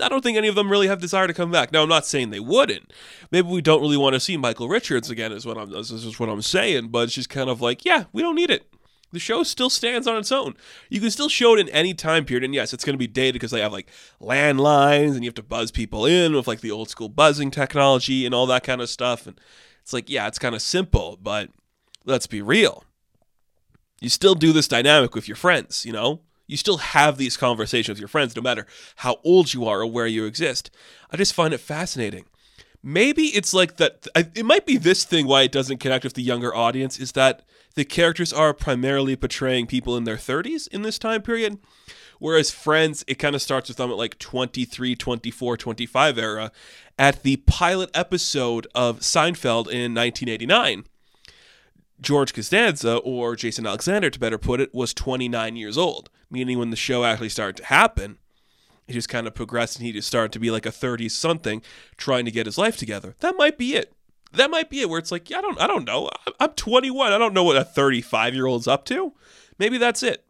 [0.00, 1.70] I don't think any of them really have desire to come back.
[1.70, 2.92] Now, I'm not saying they wouldn't.
[3.30, 5.30] Maybe we don't really want to see Michael Richards again.
[5.32, 5.70] Is what I'm.
[5.70, 6.88] This is what I'm saying.
[6.88, 8.68] But it's just kind of like, yeah, we don't need it.
[9.12, 10.56] The show still stands on its own.
[10.90, 13.06] You can still show it in any time period, and yes, it's going to be
[13.06, 13.88] dated because they have like
[14.20, 18.26] landlines and you have to buzz people in with like the old school buzzing technology
[18.26, 19.26] and all that kind of stuff.
[19.26, 19.40] And
[19.80, 21.50] it's like, yeah, it's kind of simple, but
[22.04, 22.84] let's be real.
[24.00, 26.20] You still do this dynamic with your friends, you know?
[26.48, 28.66] You still have these conversations with your friends, no matter
[28.96, 30.70] how old you are or where you exist.
[31.10, 32.24] I just find it fascinating.
[32.82, 34.06] Maybe it's like that.
[34.14, 37.42] It might be this thing why it doesn't connect with the younger audience is that
[37.76, 41.58] the characters are primarily portraying people in their 30s in this time period.
[42.18, 46.50] Whereas Friends, it kind of starts with them at like 23, 24, 25 era
[46.98, 50.84] at the pilot episode of Seinfeld in 1989.
[52.00, 56.70] George Costanza, or Jason Alexander to better put it, was 29 years old, meaning when
[56.70, 58.18] the show actually started to happen,
[58.86, 61.62] he just kind of progressed and he just started to be like a 30 something
[61.96, 63.14] trying to get his life together.
[63.20, 63.95] That might be it.
[64.32, 66.10] That might be it where it's like, yeah, I don't I don't know.
[66.40, 67.12] I'm 21.
[67.12, 69.12] I don't know what a 35 year old's up to.
[69.58, 70.24] Maybe that's it.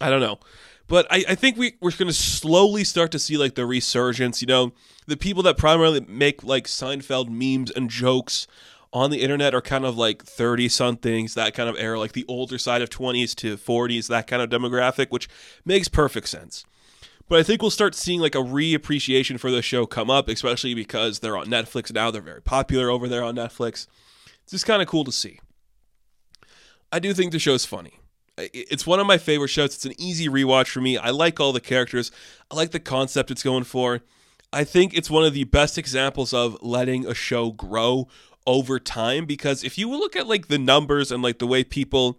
[0.00, 0.38] I don't know.
[0.86, 4.40] But I, I think we, we're going to slowly start to see like the resurgence.
[4.40, 4.72] You know,
[5.06, 8.46] the people that primarily make like Seinfeld memes and jokes
[8.92, 12.24] on the internet are kind of like 30 somethings, that kind of era, like the
[12.26, 15.28] older side of 20s to 40s, that kind of demographic, which
[15.64, 16.64] makes perfect sense.
[17.28, 20.74] But I think we'll start seeing like a reappreciation for the show come up, especially
[20.74, 22.10] because they're on Netflix now.
[22.10, 23.86] They're very popular over there on Netflix.
[24.42, 25.40] It's just kind of cool to see.
[26.90, 28.00] I do think the show's funny.
[28.38, 29.74] It's one of my favorite shows.
[29.74, 30.96] It's an easy rewatch for me.
[30.96, 32.10] I like all the characters.
[32.50, 34.00] I like the concept it's going for.
[34.52, 38.08] I think it's one of the best examples of letting a show grow
[38.46, 42.18] over time because if you look at like the numbers and like the way people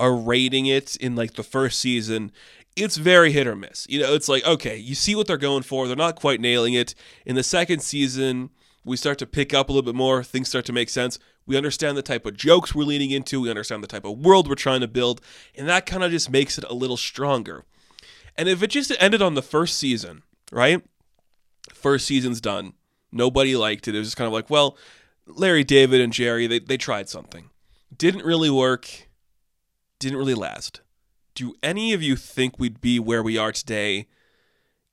[0.00, 2.32] are rating it in like the first season,
[2.76, 3.86] it's very hit or miss.
[3.88, 5.86] You know, it's like, okay, you see what they're going for.
[5.86, 6.94] They're not quite nailing it.
[7.24, 8.50] In the second season,
[8.84, 10.22] we start to pick up a little bit more.
[10.24, 11.18] Things start to make sense.
[11.46, 13.40] We understand the type of jokes we're leaning into.
[13.40, 15.20] We understand the type of world we're trying to build.
[15.54, 17.64] And that kind of just makes it a little stronger.
[18.36, 20.82] And if it just ended on the first season, right?
[21.72, 22.72] First season's done.
[23.12, 23.94] Nobody liked it.
[23.94, 24.76] It was just kind of like, well,
[25.26, 27.50] Larry David and Jerry, they, they tried something.
[27.96, 29.08] Didn't really work.
[30.00, 30.80] Didn't really last
[31.34, 34.06] do any of you think we'd be where we are today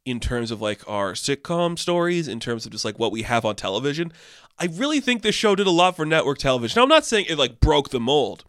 [0.06, 3.46] in terms of like our sitcom stories, in terms of just like what we have
[3.46, 4.12] on television?
[4.58, 6.80] I really think this show did a lot for network television.
[6.80, 8.44] Now, I'm not saying it like broke the mold,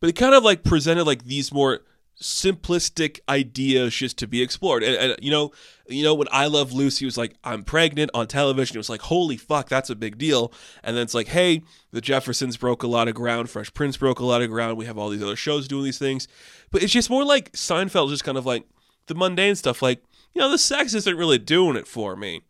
[0.00, 1.80] but it kind of like presented like these more
[2.20, 4.82] simplistic ideas just to be explored.
[4.82, 5.52] And, and, you know,
[5.88, 8.76] you know when I Love Lucy was like, I'm pregnant on television.
[8.76, 10.52] It was like, holy fuck, that's a big deal.
[10.82, 13.50] And then it's like, hey, the Jeffersons broke a lot of ground.
[13.50, 14.76] Fresh Prince broke a lot of ground.
[14.76, 16.26] We have all these other shows doing these things,
[16.70, 18.64] but it's just more like Seinfeld, just kind of like
[19.06, 19.80] the mundane stuff.
[19.80, 20.02] Like,
[20.34, 22.42] you know, the sex isn't really doing it for me,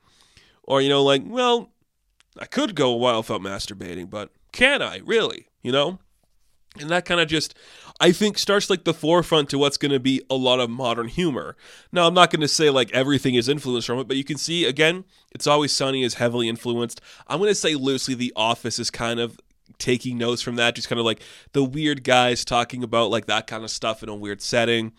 [0.62, 1.72] or you know, like, well,
[2.38, 5.48] I could go a while without masturbating, but can I really?
[5.62, 5.98] You know.
[6.78, 7.57] And that kind of just,
[8.00, 11.08] I think, starts like the forefront to what's going to be a lot of modern
[11.08, 11.56] humor.
[11.90, 14.38] Now, I'm not going to say like everything is influenced from it, but you can
[14.38, 17.00] see, again, It's Always Sunny is heavily influenced.
[17.26, 19.40] I'm going to say loosely The Office is kind of
[19.78, 23.46] taking notes from that, just kind of like the weird guys talking about like that
[23.46, 24.92] kind of stuff in a weird setting.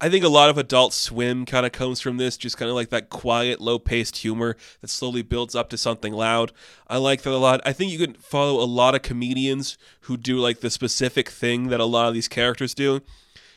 [0.00, 2.76] I think a lot of Adult Swim kind of comes from this, just kind of
[2.76, 6.52] like that quiet, low paced humor that slowly builds up to something loud.
[6.86, 7.60] I like that a lot.
[7.66, 11.68] I think you can follow a lot of comedians who do like the specific thing
[11.68, 13.00] that a lot of these characters do.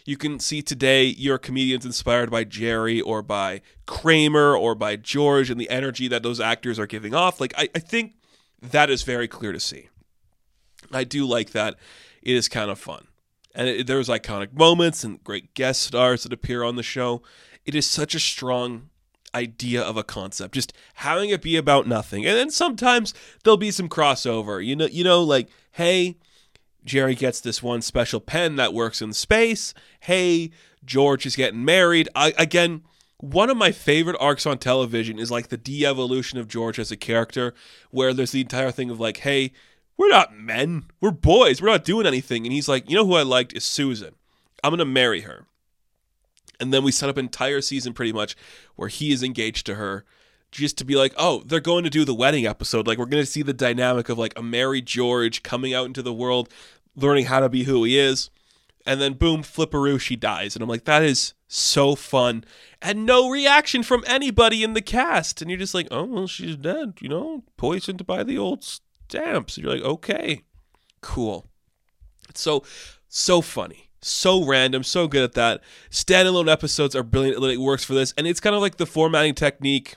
[0.03, 5.51] You can see today your comedians inspired by Jerry or by Kramer or by George
[5.51, 7.39] and the energy that those actors are giving off.
[7.39, 8.15] Like, I, I think
[8.63, 9.89] that is very clear to see.
[10.91, 11.75] I do like that.
[12.23, 13.05] It is kind of fun
[13.55, 17.21] and it, there's iconic moments and great guest stars that appear on the show.
[17.65, 18.89] It is such a strong
[19.33, 22.25] idea of a concept, just having it be about nothing.
[22.25, 24.65] And then sometimes there'll be some crossover.
[24.65, 26.17] You know, you know, like, hey,
[26.83, 29.73] Jerry gets this one special pen that works in space.
[30.01, 30.51] Hey,
[30.83, 32.09] George is getting married.
[32.15, 32.83] I, again,
[33.19, 36.97] one of my favorite arcs on television is like the de-evolution of George as a
[36.97, 37.53] character,
[37.91, 39.53] where there's the entire thing of like, hey,
[39.97, 40.85] we're not men.
[40.99, 41.61] We're boys.
[41.61, 42.45] We're not doing anything.
[42.45, 44.15] And he's like, you know who I liked is Susan.
[44.63, 45.45] I'm going to marry her.
[46.59, 48.35] And then we set up an entire season pretty much
[48.75, 50.05] where he is engaged to her
[50.51, 52.85] just to be like, oh, they're going to do the wedding episode.
[52.85, 56.01] Like, we're going to see the dynamic of like a married George coming out into
[56.01, 56.49] the world,
[56.95, 58.29] learning how to be who he is.
[58.85, 60.55] And then, boom, flipperoo, she dies.
[60.55, 62.43] And I'm like, that is so fun.
[62.81, 65.41] And no reaction from anybody in the cast.
[65.41, 68.63] And you're just like, oh, well, she's dead, you know, poisoned by the old
[69.11, 69.57] stamps.
[69.57, 70.43] And you're like, okay,
[71.01, 71.47] cool.
[72.29, 72.63] It's so,
[73.09, 73.89] so funny.
[74.01, 75.61] So random, so good at that.
[75.91, 77.43] Standalone episodes are brilliant.
[77.43, 78.13] It works for this.
[78.17, 79.95] And it's kind of like the formatting technique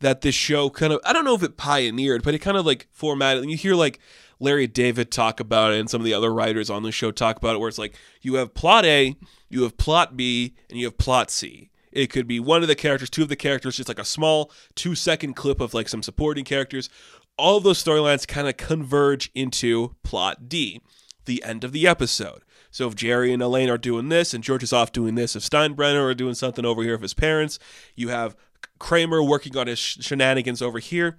[0.00, 2.66] that this show kind of, I don't know if it pioneered, but it kind of
[2.66, 3.42] like formatted.
[3.42, 3.98] And you hear like
[4.38, 7.38] Larry David talk about it and some of the other writers on the show talk
[7.38, 9.16] about it, where it's like you have plot A,
[9.48, 11.70] you have plot B, and you have plot C.
[11.90, 14.52] It could be one of the characters, two of the characters, just like a small
[14.74, 16.90] two second clip of like some supporting characters,
[17.36, 20.80] all of those storylines kind of converge into plot D,
[21.24, 22.42] the end of the episode.
[22.70, 25.42] So if Jerry and Elaine are doing this and George is off doing this, if
[25.42, 27.58] Steinbrenner are doing something over here with his parents,
[27.94, 28.36] you have
[28.78, 31.18] Kramer working on his shenanigans over here.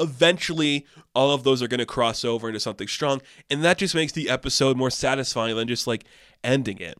[0.00, 3.94] Eventually, all of those are going to cross over into something strong, and that just
[3.94, 6.04] makes the episode more satisfying than just like
[6.42, 6.98] ending it.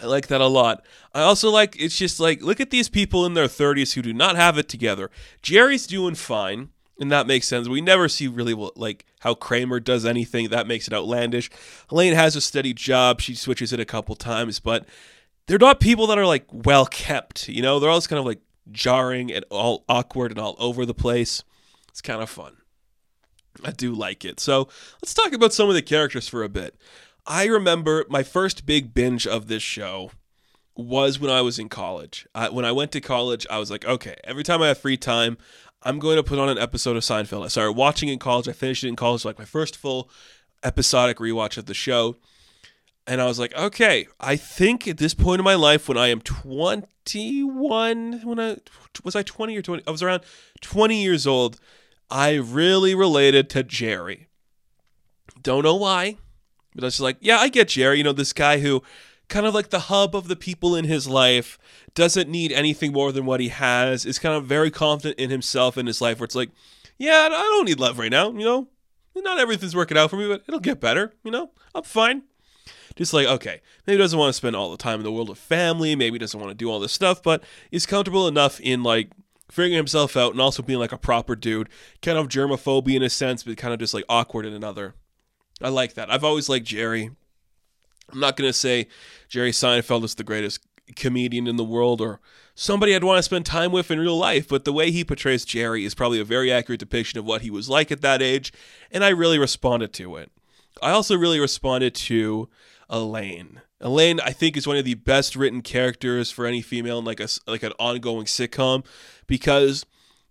[0.00, 0.86] I like that a lot.
[1.14, 4.14] I also like it's just like look at these people in their 30s who do
[4.14, 5.10] not have it together.
[5.42, 6.70] Jerry's doing fine
[7.02, 7.68] and that makes sense.
[7.68, 11.50] We never see really like how Kramer does anything that makes it outlandish.
[11.90, 14.86] Elaine has a steady job; she switches it a couple times, but
[15.46, 17.48] they're not people that are like well kept.
[17.48, 20.94] You know, they're always kind of like jarring and all awkward and all over the
[20.94, 21.42] place.
[21.88, 22.58] It's kind of fun.
[23.64, 24.38] I do like it.
[24.38, 24.68] So
[25.02, 26.76] let's talk about some of the characters for a bit.
[27.26, 30.12] I remember my first big binge of this show
[30.76, 32.26] was when I was in college.
[32.34, 34.96] I, when I went to college, I was like, okay, every time I have free
[34.96, 35.36] time,
[35.84, 37.44] I'm going to put on an episode of Seinfeld.
[37.44, 38.48] I started watching it in college.
[38.48, 40.08] I finished it in college, like my first full
[40.62, 42.16] episodic rewatch of the show.
[43.06, 46.08] And I was like, okay, I think at this point in my life, when I
[46.08, 48.58] am 21, when I
[49.02, 50.22] was I 20 or 20, I was around
[50.60, 51.58] 20 years old,
[52.10, 54.28] I really related to Jerry.
[55.42, 56.18] Don't know why,
[56.76, 57.98] but I was like, yeah, I get Jerry.
[57.98, 58.84] You know, this guy who
[59.32, 61.58] kind of like the hub of the people in his life,
[61.94, 65.78] doesn't need anything more than what he has, is kind of very confident in himself
[65.78, 66.50] in his life, where it's like,
[66.98, 68.68] yeah, I don't need love right now, you know?
[69.16, 71.50] Not everything's working out for me, but it'll get better, you know?
[71.74, 72.24] I'm fine.
[72.94, 75.38] Just like, okay, maybe doesn't want to spend all the time in the world of
[75.38, 79.12] family, maybe doesn't want to do all this stuff, but is comfortable enough in like
[79.50, 81.70] figuring himself out and also being like a proper dude,
[82.02, 84.94] kind of germophobia in a sense, but kind of just like awkward in another.
[85.62, 86.10] I like that.
[86.10, 87.12] I've always liked Jerry.
[88.12, 88.88] I'm not going to say
[89.28, 90.60] Jerry Seinfeld is the greatest
[90.96, 92.20] comedian in the world or
[92.54, 95.44] somebody I'd want to spend time with in real life, but the way he portrays
[95.44, 98.52] Jerry is probably a very accurate depiction of what he was like at that age,
[98.90, 100.30] and I really responded to it.
[100.82, 102.48] I also really responded to
[102.90, 103.62] Elaine.
[103.80, 107.20] Elaine, I think, is one of the best written characters for any female in like
[107.20, 108.84] a like an ongoing sitcom
[109.26, 109.84] because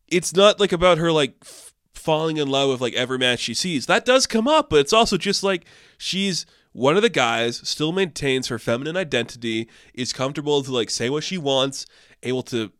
[0.07, 3.53] it's not like about her like f- falling in love with like every man she
[3.53, 3.87] sees.
[3.87, 5.65] That does come up, but it's also just like
[5.97, 11.09] she's one of the guys, still maintains her feminine identity, is comfortable to like say
[11.09, 11.85] what she wants,
[12.23, 12.71] able to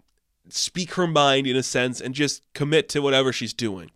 [0.49, 3.91] speak her mind in a sense, and just commit to whatever she's doing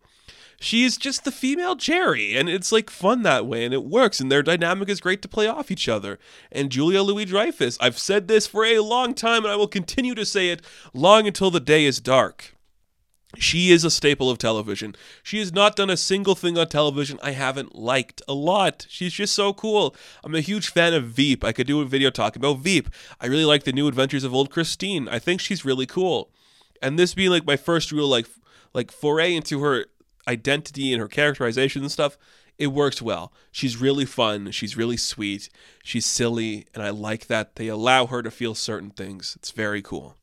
[0.60, 4.32] she's just the female Jerry, and it's like fun that way, and it works, and
[4.32, 6.20] their dynamic is great to play off each other.
[6.52, 10.16] And Julia Louis Dreyfus, I've said this for a long time, and I will continue
[10.16, 10.62] to say it
[10.94, 12.55] long until the day is dark.
[13.38, 14.96] She is a staple of television.
[15.24, 18.86] She has not done a single thing on television I haven't liked a lot.
[18.90, 19.96] She's just so cool.
[20.24, 21.44] I'm a huge fan of Veep.
[21.44, 22.90] I could do a video talking about Veep.
[23.20, 25.08] I really like the new adventures of old Christine.
[25.08, 26.32] I think she's really cool.
[26.82, 28.28] And this being like my first real like
[28.74, 29.86] like foray into her
[30.28, 32.18] identity and her characterization and stuff,
[32.58, 33.34] it works well.
[33.52, 34.52] She's really fun.
[34.52, 35.50] She's really sweet.
[35.84, 36.68] She's silly.
[36.74, 39.36] And I like that they allow her to feel certain things.
[39.38, 40.18] It's very cool.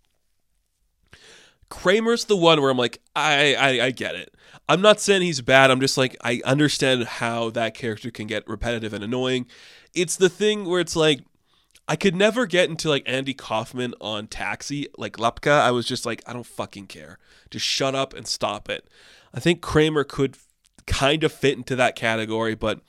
[1.73, 4.35] Kramer's the one where I'm like, I, I, I get it.
[4.69, 5.71] I'm not saying he's bad.
[5.71, 9.47] I'm just like, I understand how that character can get repetitive and annoying.
[9.95, 11.21] It's the thing where it's like,
[11.89, 15.63] I could never get into like Andy Kaufman on Taxi, like Latka.
[15.63, 17.19] I was just like, I don't fucking care.
[17.51, 18.87] Just shut up and stop it.
[19.33, 20.37] I think Kramer could
[20.87, 22.81] kind of fit into that category, but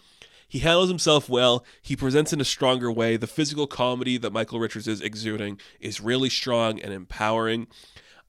[0.46, 1.64] he handles himself well.
[1.82, 3.16] He presents in a stronger way.
[3.16, 7.68] The physical comedy that Michael Richards is exuding is really strong and empowering.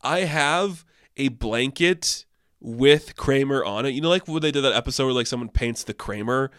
[0.05, 0.85] I have
[1.17, 2.27] a blanket
[2.61, 3.91] with Kramer on it.
[3.91, 6.51] You know, like when they did that episode where like someone paints the Kramer.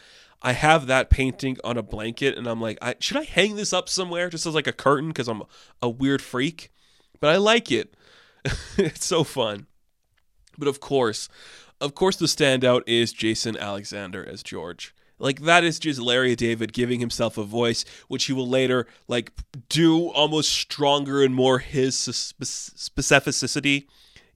[0.42, 3.74] I have that painting on a blanket, and I'm like, I, should I hang this
[3.74, 5.42] up somewhere just as like a curtain because I'm
[5.82, 6.72] a weird freak?
[7.20, 7.96] But I like it.
[8.78, 9.66] it's so fun.
[10.58, 11.30] But of course,
[11.82, 14.94] of course, the standout is Jason Alexander as George.
[15.18, 19.32] Like that is just Larry David giving himself a voice, which he will later like
[19.70, 23.88] do almost stronger and more his specificity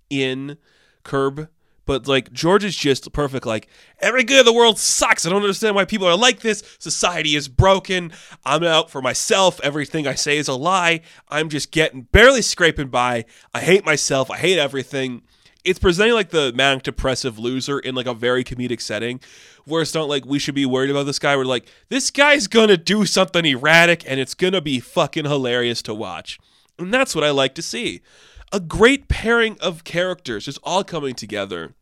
[0.09, 0.57] in
[1.03, 1.49] Curb.
[1.85, 3.45] But like George is just perfect.
[3.47, 3.67] Like
[3.99, 5.25] every good in the world sucks.
[5.25, 6.63] I don't understand why people are like this.
[6.77, 8.13] Society is broken.
[8.45, 9.59] I'm out for myself.
[9.63, 11.01] Everything I say is a lie.
[11.29, 13.25] I'm just getting barely scraping by.
[13.55, 14.29] I hate myself.
[14.29, 15.23] I hate everything
[15.63, 19.19] it's presenting like the manic depressive loser in like a very comedic setting
[19.65, 21.35] where it's not like we should be worried about this guy.
[21.35, 25.93] We're like this guy's gonna do something erratic and it's gonna be fucking hilarious to
[25.93, 26.39] watch.
[26.77, 28.01] And that's what i like to see.
[28.51, 31.73] A great pairing of characters just all coming together.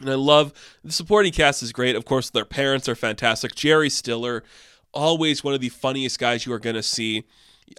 [0.00, 0.52] And i love
[0.84, 1.96] the supporting cast is great.
[1.96, 3.54] Of course their parents are fantastic.
[3.54, 4.44] Jerry stiller
[4.92, 7.24] always one of the funniest guys you are gonna see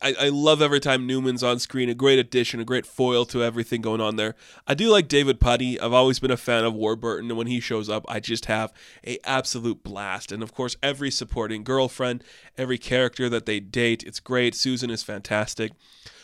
[0.01, 1.89] I, I love every time Newman's on screen.
[1.89, 4.36] A great addition, a great foil to everything going on there.
[4.67, 5.79] I do like David Puddy.
[5.79, 8.73] I've always been a fan of Warburton, and when he shows up, I just have
[9.06, 10.32] a absolute blast.
[10.32, 12.23] And of course, every supporting girlfriend,
[12.58, 14.56] every character that they date, it's great.
[14.56, 15.71] Susan is fantastic.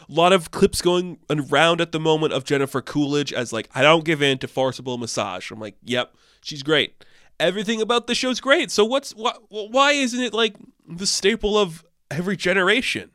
[0.02, 3.82] A lot of clips going around at the moment of Jennifer Coolidge as like, I
[3.82, 5.52] don't give in to forcible massage.
[5.52, 7.06] I'm like, yep, she's great.
[7.40, 8.72] Everything about the show's great.
[8.72, 10.56] So what's why, why isn't it like
[10.88, 13.12] the staple of every generation?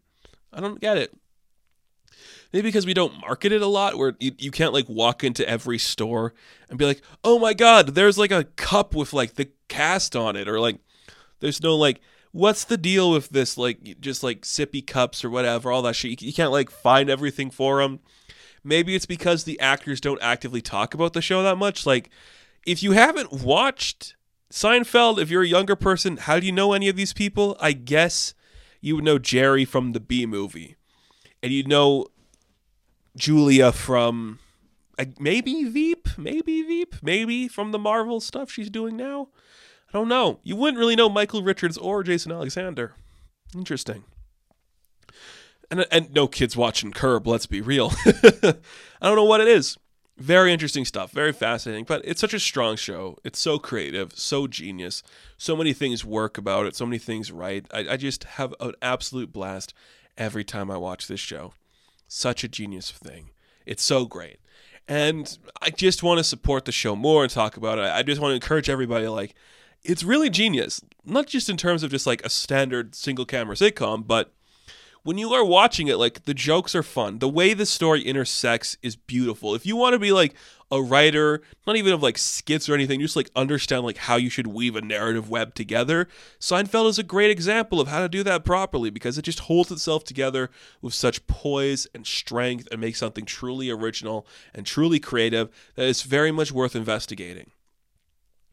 [0.54, 1.14] I don't get it.
[2.52, 5.48] Maybe because we don't market it a lot, where you, you can't like walk into
[5.48, 6.34] every store
[6.68, 10.36] and be like, oh my god, there's like a cup with like the cast on
[10.36, 10.78] it, or like
[11.40, 15.72] there's no like, what's the deal with this like just like sippy cups or whatever,
[15.72, 16.22] all that shit.
[16.22, 17.98] You, you can't like find everything for them.
[18.62, 21.84] Maybe it's because the actors don't actively talk about the show that much.
[21.84, 22.08] Like,
[22.64, 24.14] if you haven't watched
[24.50, 27.56] Seinfeld, if you're a younger person, how do you know any of these people?
[27.60, 28.32] I guess
[28.84, 30.76] you would know Jerry from the Bee Movie,
[31.42, 32.08] and you'd know
[33.16, 34.40] Julia from
[35.18, 39.28] maybe Veep, maybe Veep, maybe from the Marvel stuff she's doing now.
[39.88, 40.38] I don't know.
[40.42, 42.92] You wouldn't really know Michael Richards or Jason Alexander.
[43.56, 44.04] Interesting.
[45.70, 47.26] And and no kids watching Curb.
[47.26, 47.90] Let's be real.
[48.04, 48.52] I
[49.00, 49.78] don't know what it is
[50.16, 53.18] very interesting stuff, very fascinating, but it's such a strong show.
[53.24, 55.02] It's so creative, so genius.
[55.36, 57.66] So many things work about it, so many things right.
[57.72, 59.74] I, I just have an absolute blast
[60.16, 61.54] every time I watch this show.
[62.06, 63.30] Such a genius thing.
[63.66, 64.38] It's so great.
[64.86, 67.84] And I just want to support the show more and talk about it.
[67.84, 69.34] I just want to encourage everybody like
[69.82, 70.80] it's really genius.
[71.04, 74.32] Not just in terms of just like a standard single camera sitcom, but
[75.04, 77.18] when you are watching it, like the jokes are fun.
[77.18, 79.54] The way the story intersects is beautiful.
[79.54, 80.34] If you want to be like
[80.70, 84.30] a writer, not even of like skits or anything, just like understand like how you
[84.30, 86.08] should weave a narrative web together,
[86.40, 89.70] Seinfeld is a great example of how to do that properly because it just holds
[89.70, 90.50] itself together
[90.80, 96.02] with such poise and strength and makes something truly original and truly creative that is
[96.02, 97.50] very much worth investigating.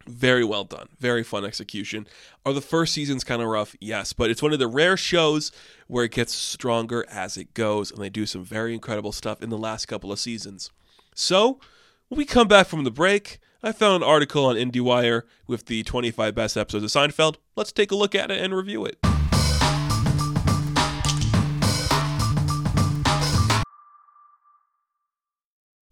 [0.08, 0.90] Very well done.
[1.00, 2.08] Very fun execution.
[2.46, 3.76] Are the first seasons kind of rough?
[3.80, 5.52] Yes, but it's one of the rare shows
[5.88, 9.50] where it gets stronger as it goes, and they do some very incredible stuff in
[9.50, 10.72] the last couple of seasons.
[11.14, 11.60] So,
[12.08, 15.84] when we come back from the break, I found an article on IndieWire with the
[15.84, 17.36] 25 best episodes of Seinfeld.
[17.56, 18.98] Let's take a look at it and review it.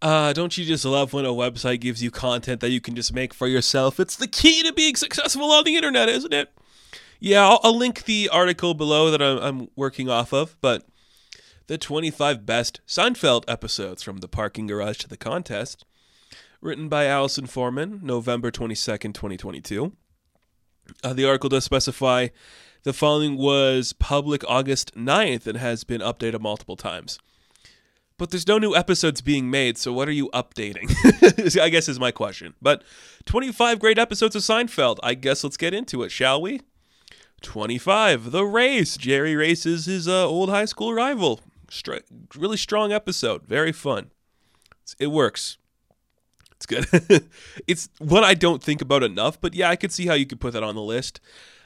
[0.02, 3.12] Uh, don't you just love when a website gives you content that you can just
[3.12, 4.00] make for yourself?
[4.00, 6.50] It's the key to being successful on the internet, isn't it?
[7.18, 10.86] Yeah, I'll, I'll link the article below that I'm, I'm working off of, but
[11.66, 15.84] the 25 best Seinfeld episodes from the parking garage to the contest,
[16.62, 19.92] written by Alison Foreman, November 22nd, 2022.
[21.04, 22.28] Uh, the article does specify
[22.82, 27.18] the following was public August 9th and has been updated multiple times.
[28.20, 30.92] But there's no new episodes being made, so what are you updating?
[31.58, 32.52] I guess is my question.
[32.60, 32.84] But
[33.24, 34.98] 25 great episodes of Seinfeld.
[35.02, 36.60] I guess let's get into it, shall we?
[37.40, 38.98] 25, The Race.
[38.98, 41.40] Jerry races his uh, old high school rival.
[41.70, 41.94] Str-
[42.36, 43.46] really strong episode.
[43.46, 44.10] Very fun.
[44.98, 45.56] It works.
[46.56, 46.84] It's good.
[47.66, 50.42] it's one I don't think about enough, but yeah, I could see how you could
[50.42, 51.20] put that on the list.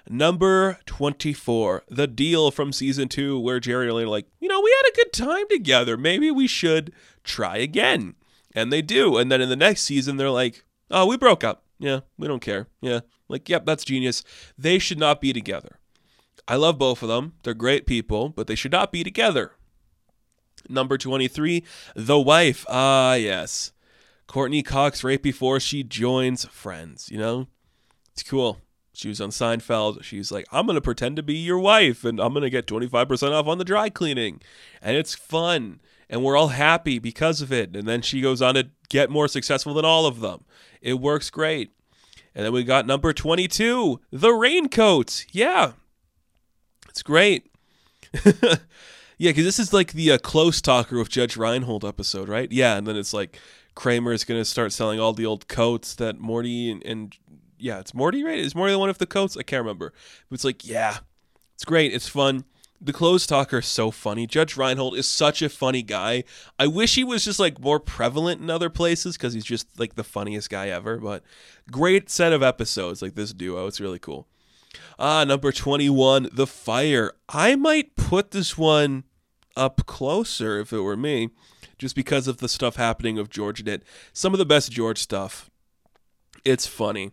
[0.08, 4.90] Number 24, The Deal from season two, where Jerry and like, you know, we had
[4.92, 5.96] a good time together.
[5.96, 6.92] Maybe we should
[7.22, 8.14] try again.
[8.54, 9.16] And they do.
[9.16, 11.64] And then in the next season, they're like, oh, we broke up.
[11.78, 12.68] Yeah, we don't care.
[12.80, 13.00] Yeah.
[13.28, 14.22] Like, yep, that's genius.
[14.56, 15.78] They should not be together.
[16.46, 17.34] I love both of them.
[17.42, 19.52] They're great people, but they should not be together.
[20.68, 21.64] Number 23,
[21.96, 22.66] The Wife.
[22.68, 23.72] Ah, yes.
[24.26, 27.48] Courteney Cox right before she joins Friends, you know?
[28.12, 28.60] It's cool.
[28.94, 30.04] She was on Seinfeld.
[30.04, 32.66] She's like, I'm going to pretend to be your wife and I'm going to get
[32.66, 34.40] 25% off on the dry cleaning.
[34.80, 35.80] And it's fun.
[36.08, 37.74] And we're all happy because of it.
[37.74, 40.44] And then she goes on to get more successful than all of them.
[40.80, 41.72] It works great.
[42.36, 45.26] And then we got number 22, The Raincoat.
[45.32, 45.72] Yeah.
[46.88, 47.50] It's great.
[48.24, 52.50] yeah, because this is like the uh, close talker with Judge Reinhold episode, right?
[52.52, 52.76] Yeah.
[52.76, 53.40] And then it's like
[53.74, 57.16] Kramer is going to start selling all the old coats that Morty and, and
[57.64, 58.38] yeah, it's Morty, right?
[58.38, 59.38] Is Morty the one with the coats?
[59.38, 59.94] I can't remember.
[60.28, 60.98] But it's like, yeah,
[61.54, 61.94] it's great.
[61.94, 62.44] It's fun.
[62.78, 64.26] The clothes talker is so funny.
[64.26, 66.24] Judge Reinhold is such a funny guy.
[66.58, 69.94] I wish he was just like more prevalent in other places because he's just like
[69.94, 70.98] the funniest guy ever.
[70.98, 71.22] But
[71.70, 73.66] great set of episodes like this duo.
[73.66, 74.28] It's really cool.
[74.98, 77.14] Ah, number 21, The Fire.
[77.30, 79.04] I might put this one
[79.56, 81.30] up closer if it were me,
[81.78, 83.84] just because of the stuff happening of George in it.
[84.12, 85.50] Some of the best George stuff.
[86.44, 87.12] It's funny.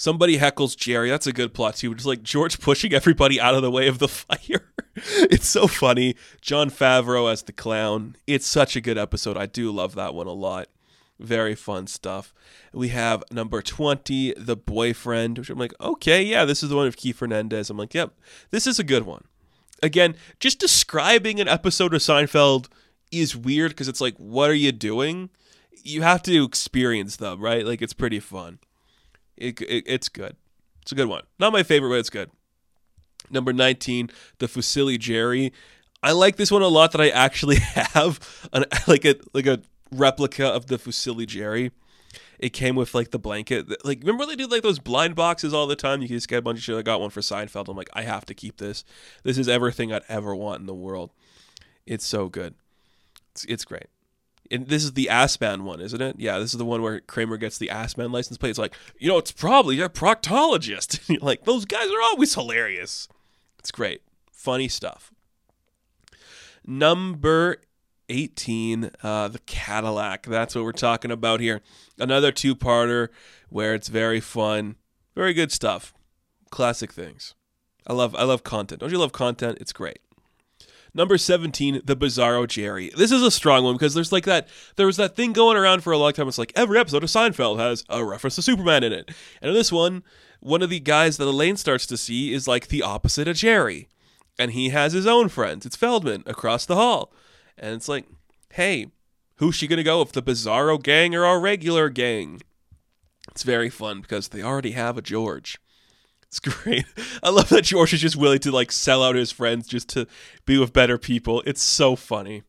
[0.00, 1.10] Somebody heckles Jerry.
[1.10, 1.94] That's a good plot too.
[1.94, 4.72] Just like George pushing everybody out of the way of the fire.
[4.94, 6.16] it's so funny.
[6.40, 8.16] Jon Favreau as the clown.
[8.26, 9.36] It's such a good episode.
[9.36, 10.68] I do love that one a lot.
[11.18, 12.32] Very fun stuff.
[12.72, 16.86] We have number 20, The Boyfriend, which I'm like, okay, yeah, this is the one
[16.86, 17.68] of Keith Fernandez.
[17.68, 18.14] I'm like, yep,
[18.52, 19.24] this is a good one.
[19.82, 22.68] Again, just describing an episode of Seinfeld
[23.12, 25.28] is weird because it's like, what are you doing?
[25.84, 27.66] You have to experience them, right?
[27.66, 28.60] Like, it's pretty fun.
[29.40, 30.36] It, it, it's good.
[30.82, 31.22] It's a good one.
[31.38, 32.30] Not my favorite, but it's good.
[33.30, 35.52] Number 19, the Fusilli Jerry.
[36.02, 39.60] I like this one a lot that I actually have an like a like a
[39.92, 41.72] replica of the Fusilli Jerry.
[42.38, 43.84] It came with like the blanket.
[43.84, 46.00] Like remember they did like those blind boxes all the time?
[46.00, 46.76] You can just get a bunch of shit.
[46.76, 47.68] I got one for Seinfeld.
[47.68, 48.84] I'm like, I have to keep this.
[49.22, 51.10] This is everything I'd ever want in the world.
[51.86, 52.54] It's so good.
[53.32, 53.88] It's, it's great
[54.50, 56.16] and this is the Assman one, isn't it?
[56.18, 58.50] Yeah, this is the one where Kramer gets the Assman license plate.
[58.50, 61.20] It's like, you know, it's probably a proctologist.
[61.22, 63.08] like, those guys are always hilarious.
[63.58, 64.02] It's great.
[64.32, 65.12] Funny stuff.
[66.66, 67.58] Number
[68.08, 70.26] 18, uh, the Cadillac.
[70.26, 71.60] That's what we're talking about here.
[71.98, 73.08] Another two parter
[73.48, 74.76] where it's very fun.
[75.14, 75.94] Very good stuff.
[76.50, 77.34] Classic things.
[77.86, 78.80] I love I love content.
[78.80, 79.58] Don't you love content?
[79.60, 80.00] It's great.
[80.92, 82.90] Number 17, The Bizarro Jerry.
[82.96, 85.82] This is a strong one because there's like that, there was that thing going around
[85.82, 86.28] for a long time.
[86.28, 89.10] It's like every episode of Seinfeld has a reference to Superman in it.
[89.40, 90.02] And in this one,
[90.40, 93.88] one of the guys that Elaine starts to see is like the opposite of Jerry.
[94.38, 95.66] And he has his own friends.
[95.66, 97.12] It's Feldman across the hall.
[97.58, 98.06] And it's like,
[98.54, 98.86] hey,
[99.36, 102.40] who's she going to go with, the Bizarro gang or our regular gang?
[103.30, 105.58] It's very fun because they already have a George.
[106.30, 106.84] It's great.
[107.24, 110.06] I love that George is just willing to like sell out his friends just to
[110.46, 111.42] be with better people.
[111.44, 112.44] It's so funny.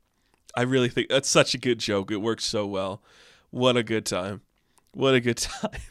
[0.55, 2.11] I really think that's such a good joke.
[2.11, 3.01] It works so well.
[3.49, 4.41] What a good time.
[4.93, 5.81] What a good time.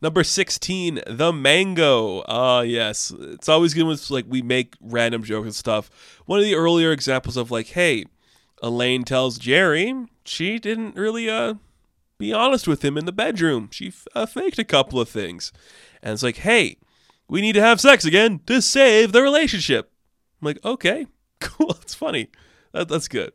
[0.00, 2.22] Number 16, the mango.
[2.28, 3.12] Ah, uh, yes.
[3.18, 5.90] It's always good when it's like we make random jokes and stuff.
[6.26, 8.04] One of the earlier examples of like, hey,
[8.62, 11.54] Elaine tells Jerry she didn't really uh
[12.18, 13.68] be honest with him in the bedroom.
[13.72, 15.52] She uh, faked a couple of things.
[16.02, 16.76] And it's like, hey,
[17.28, 19.90] we need to have sex again to save the relationship.
[20.40, 21.06] I'm like, okay,
[21.40, 21.76] cool.
[21.82, 22.28] It's funny.
[22.72, 23.32] That, that's good.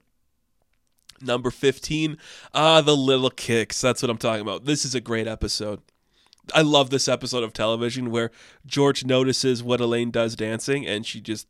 [1.21, 2.17] Number 15,
[2.53, 3.81] ah, the little kicks.
[3.81, 4.65] That's what I'm talking about.
[4.65, 5.81] This is a great episode.
[6.53, 8.31] I love this episode of television where
[8.65, 11.47] George notices what Elaine does dancing and she just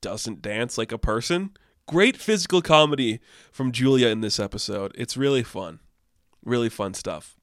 [0.00, 1.50] doesn't dance like a person.
[1.86, 4.92] Great physical comedy from Julia in this episode.
[4.96, 5.80] It's really fun.
[6.44, 7.36] Really fun stuff.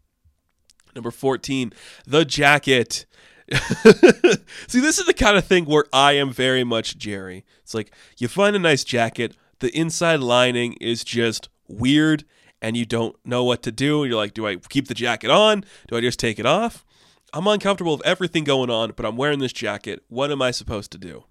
[0.95, 1.73] Number 14,
[2.05, 3.05] The Jacket.
[4.67, 7.45] See, this is the kind of thing where I am very much Jerry.
[7.63, 12.25] It's like you find a nice jacket, the inside lining is just weird
[12.61, 14.03] and you don't know what to do.
[14.03, 15.63] You're like, do I keep the jacket on?
[15.87, 16.85] Do I just take it off?
[17.33, 20.03] I'm uncomfortable with everything going on, but I'm wearing this jacket.
[20.07, 21.25] What am I supposed to do?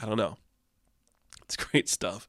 [0.00, 0.36] I don't know.
[1.44, 2.28] It's great stuff.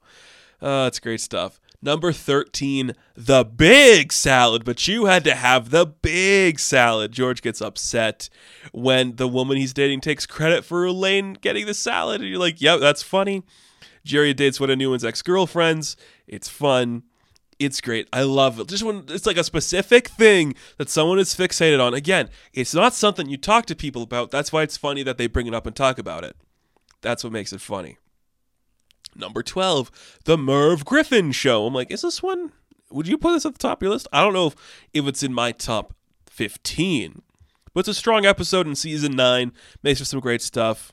[0.60, 1.60] Uh, it's great stuff.
[1.84, 4.64] Number 13, the big salad.
[4.64, 7.10] But you had to have the big salad.
[7.10, 8.28] George gets upset
[8.72, 12.20] when the woman he's dating takes credit for Elaine getting the salad.
[12.20, 13.42] And you're like, yep, that's funny.
[14.04, 15.96] Jerry dates one of Newman's ex girlfriends.
[16.28, 17.02] It's fun.
[17.58, 18.08] It's great.
[18.12, 18.68] I love it.
[18.68, 21.94] Just when it's like a specific thing that someone is fixated on.
[21.94, 24.30] Again, it's not something you talk to people about.
[24.30, 26.36] That's why it's funny that they bring it up and talk about it.
[27.00, 27.98] That's what makes it funny.
[29.14, 31.66] Number 12, The Merv Griffin Show.
[31.66, 32.52] I'm like, is this one?
[32.90, 34.08] Would you put this at the top of your list?
[34.12, 34.56] I don't know if,
[34.92, 35.94] if it's in my top
[36.28, 37.22] 15,
[37.74, 39.52] but it's a strong episode in season 9.
[39.82, 40.92] Makes for some great stuff.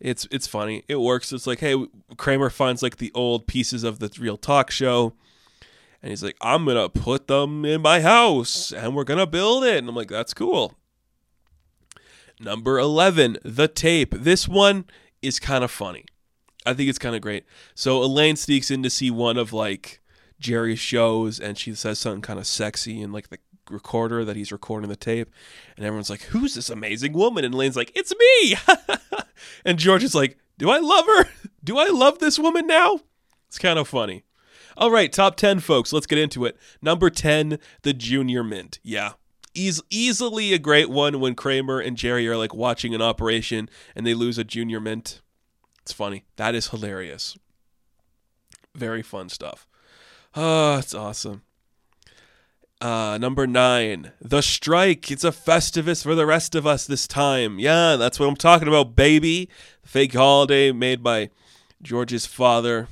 [0.00, 0.84] It's it's funny.
[0.88, 1.32] It works.
[1.32, 1.76] It's like, hey,
[2.16, 5.14] Kramer finds like the old pieces of the real talk show.
[6.02, 9.26] And he's like, I'm going to put them in my house and we're going to
[9.26, 9.76] build it.
[9.76, 10.74] And I'm like, that's cool.
[12.38, 14.14] Number 11, The Tape.
[14.16, 14.86] This one
[15.20, 16.06] is kind of funny.
[16.66, 17.44] I think it's kind of great.
[17.74, 20.00] So Elaine sneaks in to see one of like
[20.38, 23.38] Jerry's shows and she says something kind of sexy in like the
[23.70, 25.30] recorder that he's recording the tape.
[25.76, 27.44] And everyone's like, Who's this amazing woman?
[27.44, 28.56] And Elaine's like, It's me.
[29.64, 31.28] and George is like, Do I love her?
[31.62, 33.00] Do I love this woman now?
[33.48, 34.24] It's kind of funny.
[34.76, 35.92] All right, top 10, folks.
[35.92, 36.56] Let's get into it.
[36.80, 38.78] Number 10, the Junior Mint.
[38.82, 39.12] Yeah.
[39.52, 44.06] Eas- easily a great one when Kramer and Jerry are like watching an operation and
[44.06, 45.20] they lose a Junior Mint.
[45.82, 46.24] It's funny.
[46.36, 47.36] That is hilarious.
[48.74, 49.66] Very fun stuff.
[50.34, 51.42] Oh, it's awesome.
[52.80, 55.10] Uh, number nine, The Strike.
[55.10, 57.58] It's a Festivus for the rest of us this time.
[57.58, 59.50] Yeah, that's what I'm talking about, baby.
[59.84, 61.28] fake holiday made by
[61.82, 62.88] George's father.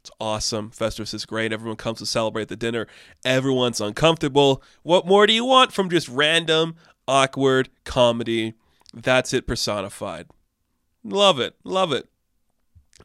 [0.00, 0.70] It's awesome.
[0.70, 1.52] Festivus is great.
[1.52, 2.86] Everyone comes to celebrate the dinner.
[3.24, 4.62] Everyone's uncomfortable.
[4.84, 6.76] What more do you want from just random,
[7.06, 8.54] awkward comedy?
[8.94, 10.28] That's it personified.
[11.04, 11.56] Love it.
[11.62, 12.08] Love it.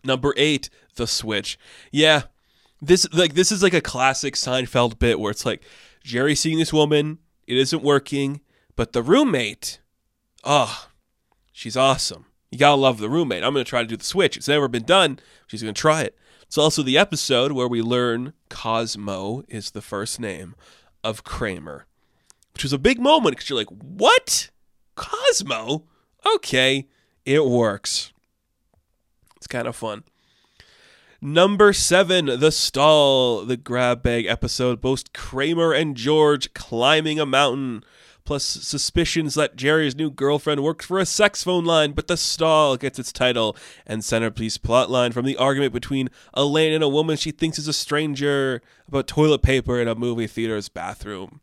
[0.04, 1.58] Number eight, The Switch.
[1.92, 2.24] Yeah,
[2.82, 5.64] this like this is like a classic Seinfeld bit where it's like
[6.04, 8.42] Jerry seeing this woman, it isn't working,
[8.76, 9.80] but the roommate,
[10.44, 10.88] oh,
[11.52, 12.26] she's awesome.
[12.50, 13.44] You gotta love the roommate.
[13.44, 14.36] I'm gonna try to do the switch.
[14.36, 15.20] It's never been done.
[15.48, 16.18] She's gonna try it.
[16.42, 20.56] It's also the episode where we learn Cosmo is the first name
[21.04, 21.86] of Kramer,
[22.54, 24.50] which was a big moment because you're like, what?
[24.96, 25.86] Cosmo?
[26.36, 26.88] Okay,
[27.26, 28.12] it works.
[29.42, 30.04] It's kind of fun.
[31.20, 37.84] Number seven, The Stall, the grab bag episode boasts Kramer and George climbing a mountain,
[38.24, 42.78] plus suspicions that Jerry's new girlfriend works for a sex phone line, but The Stall
[42.78, 47.32] gets its title and centerpiece plotline from the argument between Elaine and a woman she
[47.32, 51.42] thinks is a stranger about toilet paper in a movie theater's bathroom.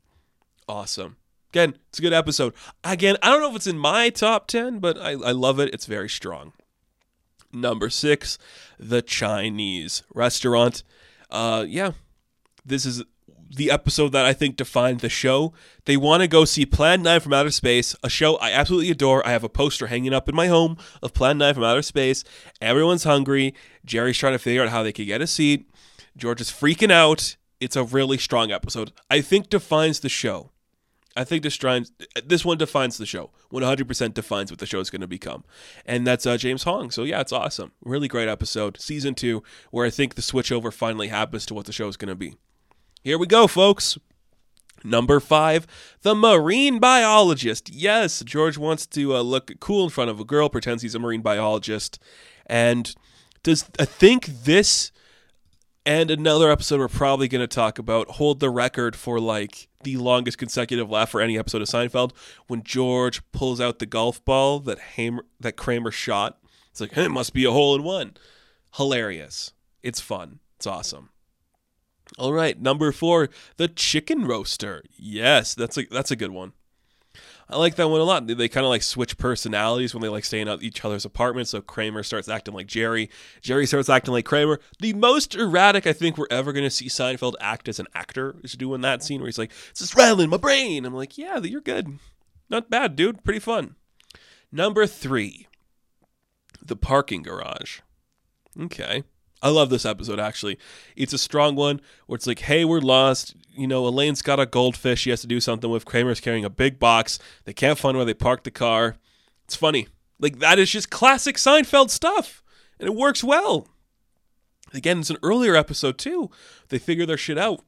[0.68, 1.16] Awesome.
[1.50, 2.54] Again, it's a good episode.
[2.84, 5.74] Again, I don't know if it's in my top 10, but I, I love it.
[5.74, 6.52] It's very strong.
[7.52, 8.38] Number six,
[8.78, 10.82] the Chinese restaurant.
[11.30, 11.92] Uh, yeah,
[12.64, 13.02] this is
[13.50, 15.54] the episode that I think defined the show.
[15.86, 19.26] They want to go see Plan 9 from Outer Space, a show I absolutely adore.
[19.26, 22.24] I have a poster hanging up in my home of Plan 9 from Outer Space.
[22.60, 23.54] Everyone's hungry.
[23.84, 25.70] Jerry's trying to figure out how they could get a seat.
[26.16, 27.36] George is freaking out.
[27.60, 28.92] It's a really strong episode.
[29.10, 30.50] I think defines the show.
[31.18, 31.90] I think this defines
[32.24, 33.30] this one defines the show.
[33.52, 35.42] 100% defines what the show is going to become,
[35.84, 36.92] and that's uh, James Hong.
[36.92, 37.72] So yeah, it's awesome.
[37.82, 39.42] Really great episode, season two,
[39.72, 42.36] where I think the switchover finally happens to what the show is going to be.
[43.02, 43.98] Here we go, folks.
[44.84, 45.66] Number five,
[46.02, 47.68] the marine biologist.
[47.68, 51.00] Yes, George wants to uh, look cool in front of a girl, pretends he's a
[51.00, 51.98] marine biologist,
[52.46, 52.94] and
[53.42, 54.92] does I think this
[55.88, 59.96] and another episode we're probably going to talk about hold the record for like the
[59.96, 62.12] longest consecutive laugh for any episode of Seinfeld
[62.46, 66.40] when George pulls out the golf ball that Hamer, that Kramer shot.
[66.70, 68.18] It's like, hey, it must be a hole in one.
[68.74, 69.54] Hilarious.
[69.82, 70.40] It's fun.
[70.56, 71.08] It's awesome.
[72.18, 74.82] All right, number four, the chicken roaster.
[74.94, 76.52] Yes, that's a that's a good one.
[77.50, 78.26] I like that one a lot.
[78.26, 81.50] They kind of like switch personalities when they like stay in each other's apartments.
[81.52, 83.08] So Kramer starts acting like Jerry.
[83.40, 84.60] Jerry starts acting like Kramer.
[84.80, 88.36] The most erratic I think we're ever going to see Seinfeld act as an actor
[88.42, 91.38] is doing that scene where he's like, "It's just rattling my brain." I'm like, "Yeah,
[91.38, 91.98] you're good.
[92.50, 93.24] Not bad, dude.
[93.24, 93.76] Pretty fun."
[94.52, 95.46] Number three,
[96.60, 97.80] the parking garage.
[98.60, 99.04] Okay.
[99.42, 100.58] I love this episode actually.
[100.96, 103.34] It's a strong one where it's like, hey, we're lost.
[103.50, 105.84] You know, Elaine's got a goldfish she has to do something with.
[105.84, 107.18] Kramer's carrying a big box.
[107.44, 108.96] They can't find where they parked the car.
[109.44, 109.88] It's funny.
[110.20, 112.42] Like, that is just classic Seinfeld stuff.
[112.78, 113.68] And it works well.
[114.74, 116.30] Again, it's an earlier episode too.
[116.68, 117.64] They figure their shit out.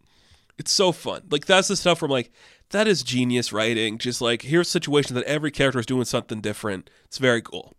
[0.59, 1.23] It's so fun.
[1.31, 2.31] Like, that's the stuff where I'm like,
[2.71, 3.99] that is genius writing.
[3.99, 6.91] Just like, here's a situation that every character is doing something different.
[7.07, 7.75] It's very cool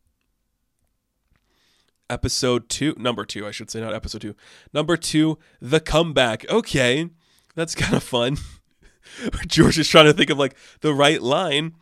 [2.11, 4.35] episode two, number two, I should say, not episode two.
[4.73, 6.47] Number two, the comeback.
[6.49, 7.09] Okay,
[7.55, 8.37] that's kind of fun.
[9.47, 11.73] George is trying to think of like the right line.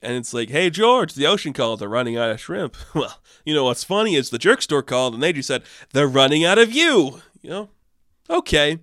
[0.00, 1.80] And it's like, hey, George, the ocean called.
[1.80, 2.76] They're running out of shrimp.
[2.94, 5.62] Well, you know what's funny is the jerk store called and they just said,
[5.92, 7.22] they're running out of you.
[7.42, 7.70] You know?
[8.30, 8.78] Okay.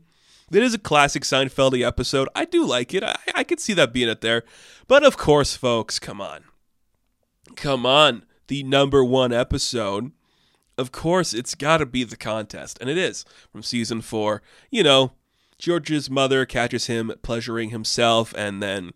[0.52, 2.30] It is a classic Seinfeldy episode.
[2.36, 3.04] I do like it.
[3.04, 4.44] I, I could see that being it there.
[4.88, 6.46] But of course, folks, come on.
[7.56, 8.26] Come on.
[8.48, 10.12] The number one episode
[10.78, 14.42] of course, it's got to be the contest, and it is from season four.
[14.70, 15.14] You know,
[15.58, 18.92] George's mother catches him pleasuring himself, and then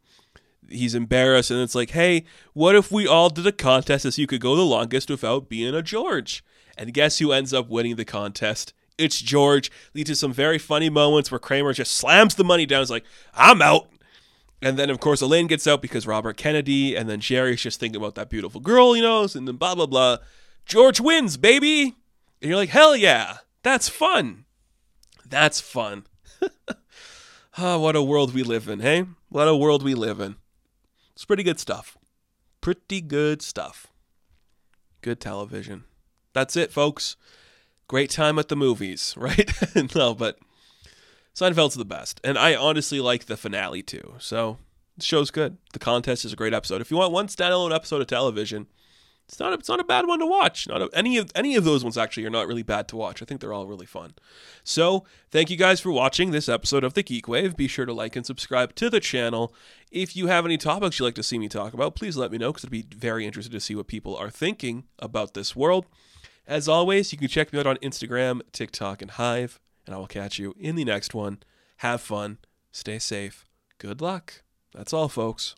[0.70, 4.28] he's embarrassed, and it's like, hey, what if we all did a contest as you
[4.28, 6.44] could go the longest without being a George?
[6.78, 8.74] And guess who ends up winning the contest?
[8.98, 9.72] It's George.
[9.94, 12.82] Leads to some very funny moments where Kramer just slams the money down.
[12.82, 13.88] He's like, I'm out.
[14.62, 18.00] And then, of course, Elaine gets out because Robert Kennedy, and then Jerry's just thinking
[18.00, 20.18] about that beautiful girl, you know, and then blah, blah, blah.
[20.70, 21.96] George wins, baby.
[22.42, 24.46] And you're like, hell yeah, that's fun.
[25.28, 26.06] That's fun.
[27.58, 29.06] oh, what a world we live in, hey?
[29.30, 30.36] What a world we live in.
[31.14, 31.98] It's pretty good stuff.
[32.62, 33.88] Pretty good stuff.
[35.02, 35.86] Good television.
[36.34, 37.16] That's it, folks.
[37.88, 39.52] Great time at the movies, right?
[39.96, 40.38] no, but
[41.34, 42.22] Seinfeld's the best.
[42.24, 44.14] And I honestly like the finale too.
[44.20, 44.60] So
[45.00, 45.58] the show's good.
[45.74, 46.80] The contest is a great episode.
[46.80, 48.68] If you want one standalone episode of television,
[49.30, 50.68] it's not a, it's not a bad one to watch.
[50.68, 53.22] Not a, any of any of those ones actually are not really bad to watch.
[53.22, 54.16] I think they're all really fun.
[54.64, 57.56] So thank you guys for watching this episode of the Geek Wave.
[57.56, 59.54] Be sure to like and subscribe to the channel.
[59.92, 62.40] If you have any topics you'd like to see me talk about, please let me
[62.40, 65.86] know because I'd be very interested to see what people are thinking about this world.
[66.48, 70.08] As always, you can check me out on Instagram, TikTok, and Hive, and I will
[70.08, 71.38] catch you in the next one.
[71.78, 72.40] Have fun,
[72.72, 73.46] stay safe,
[73.78, 74.42] good luck.
[74.74, 75.56] That's all, folks.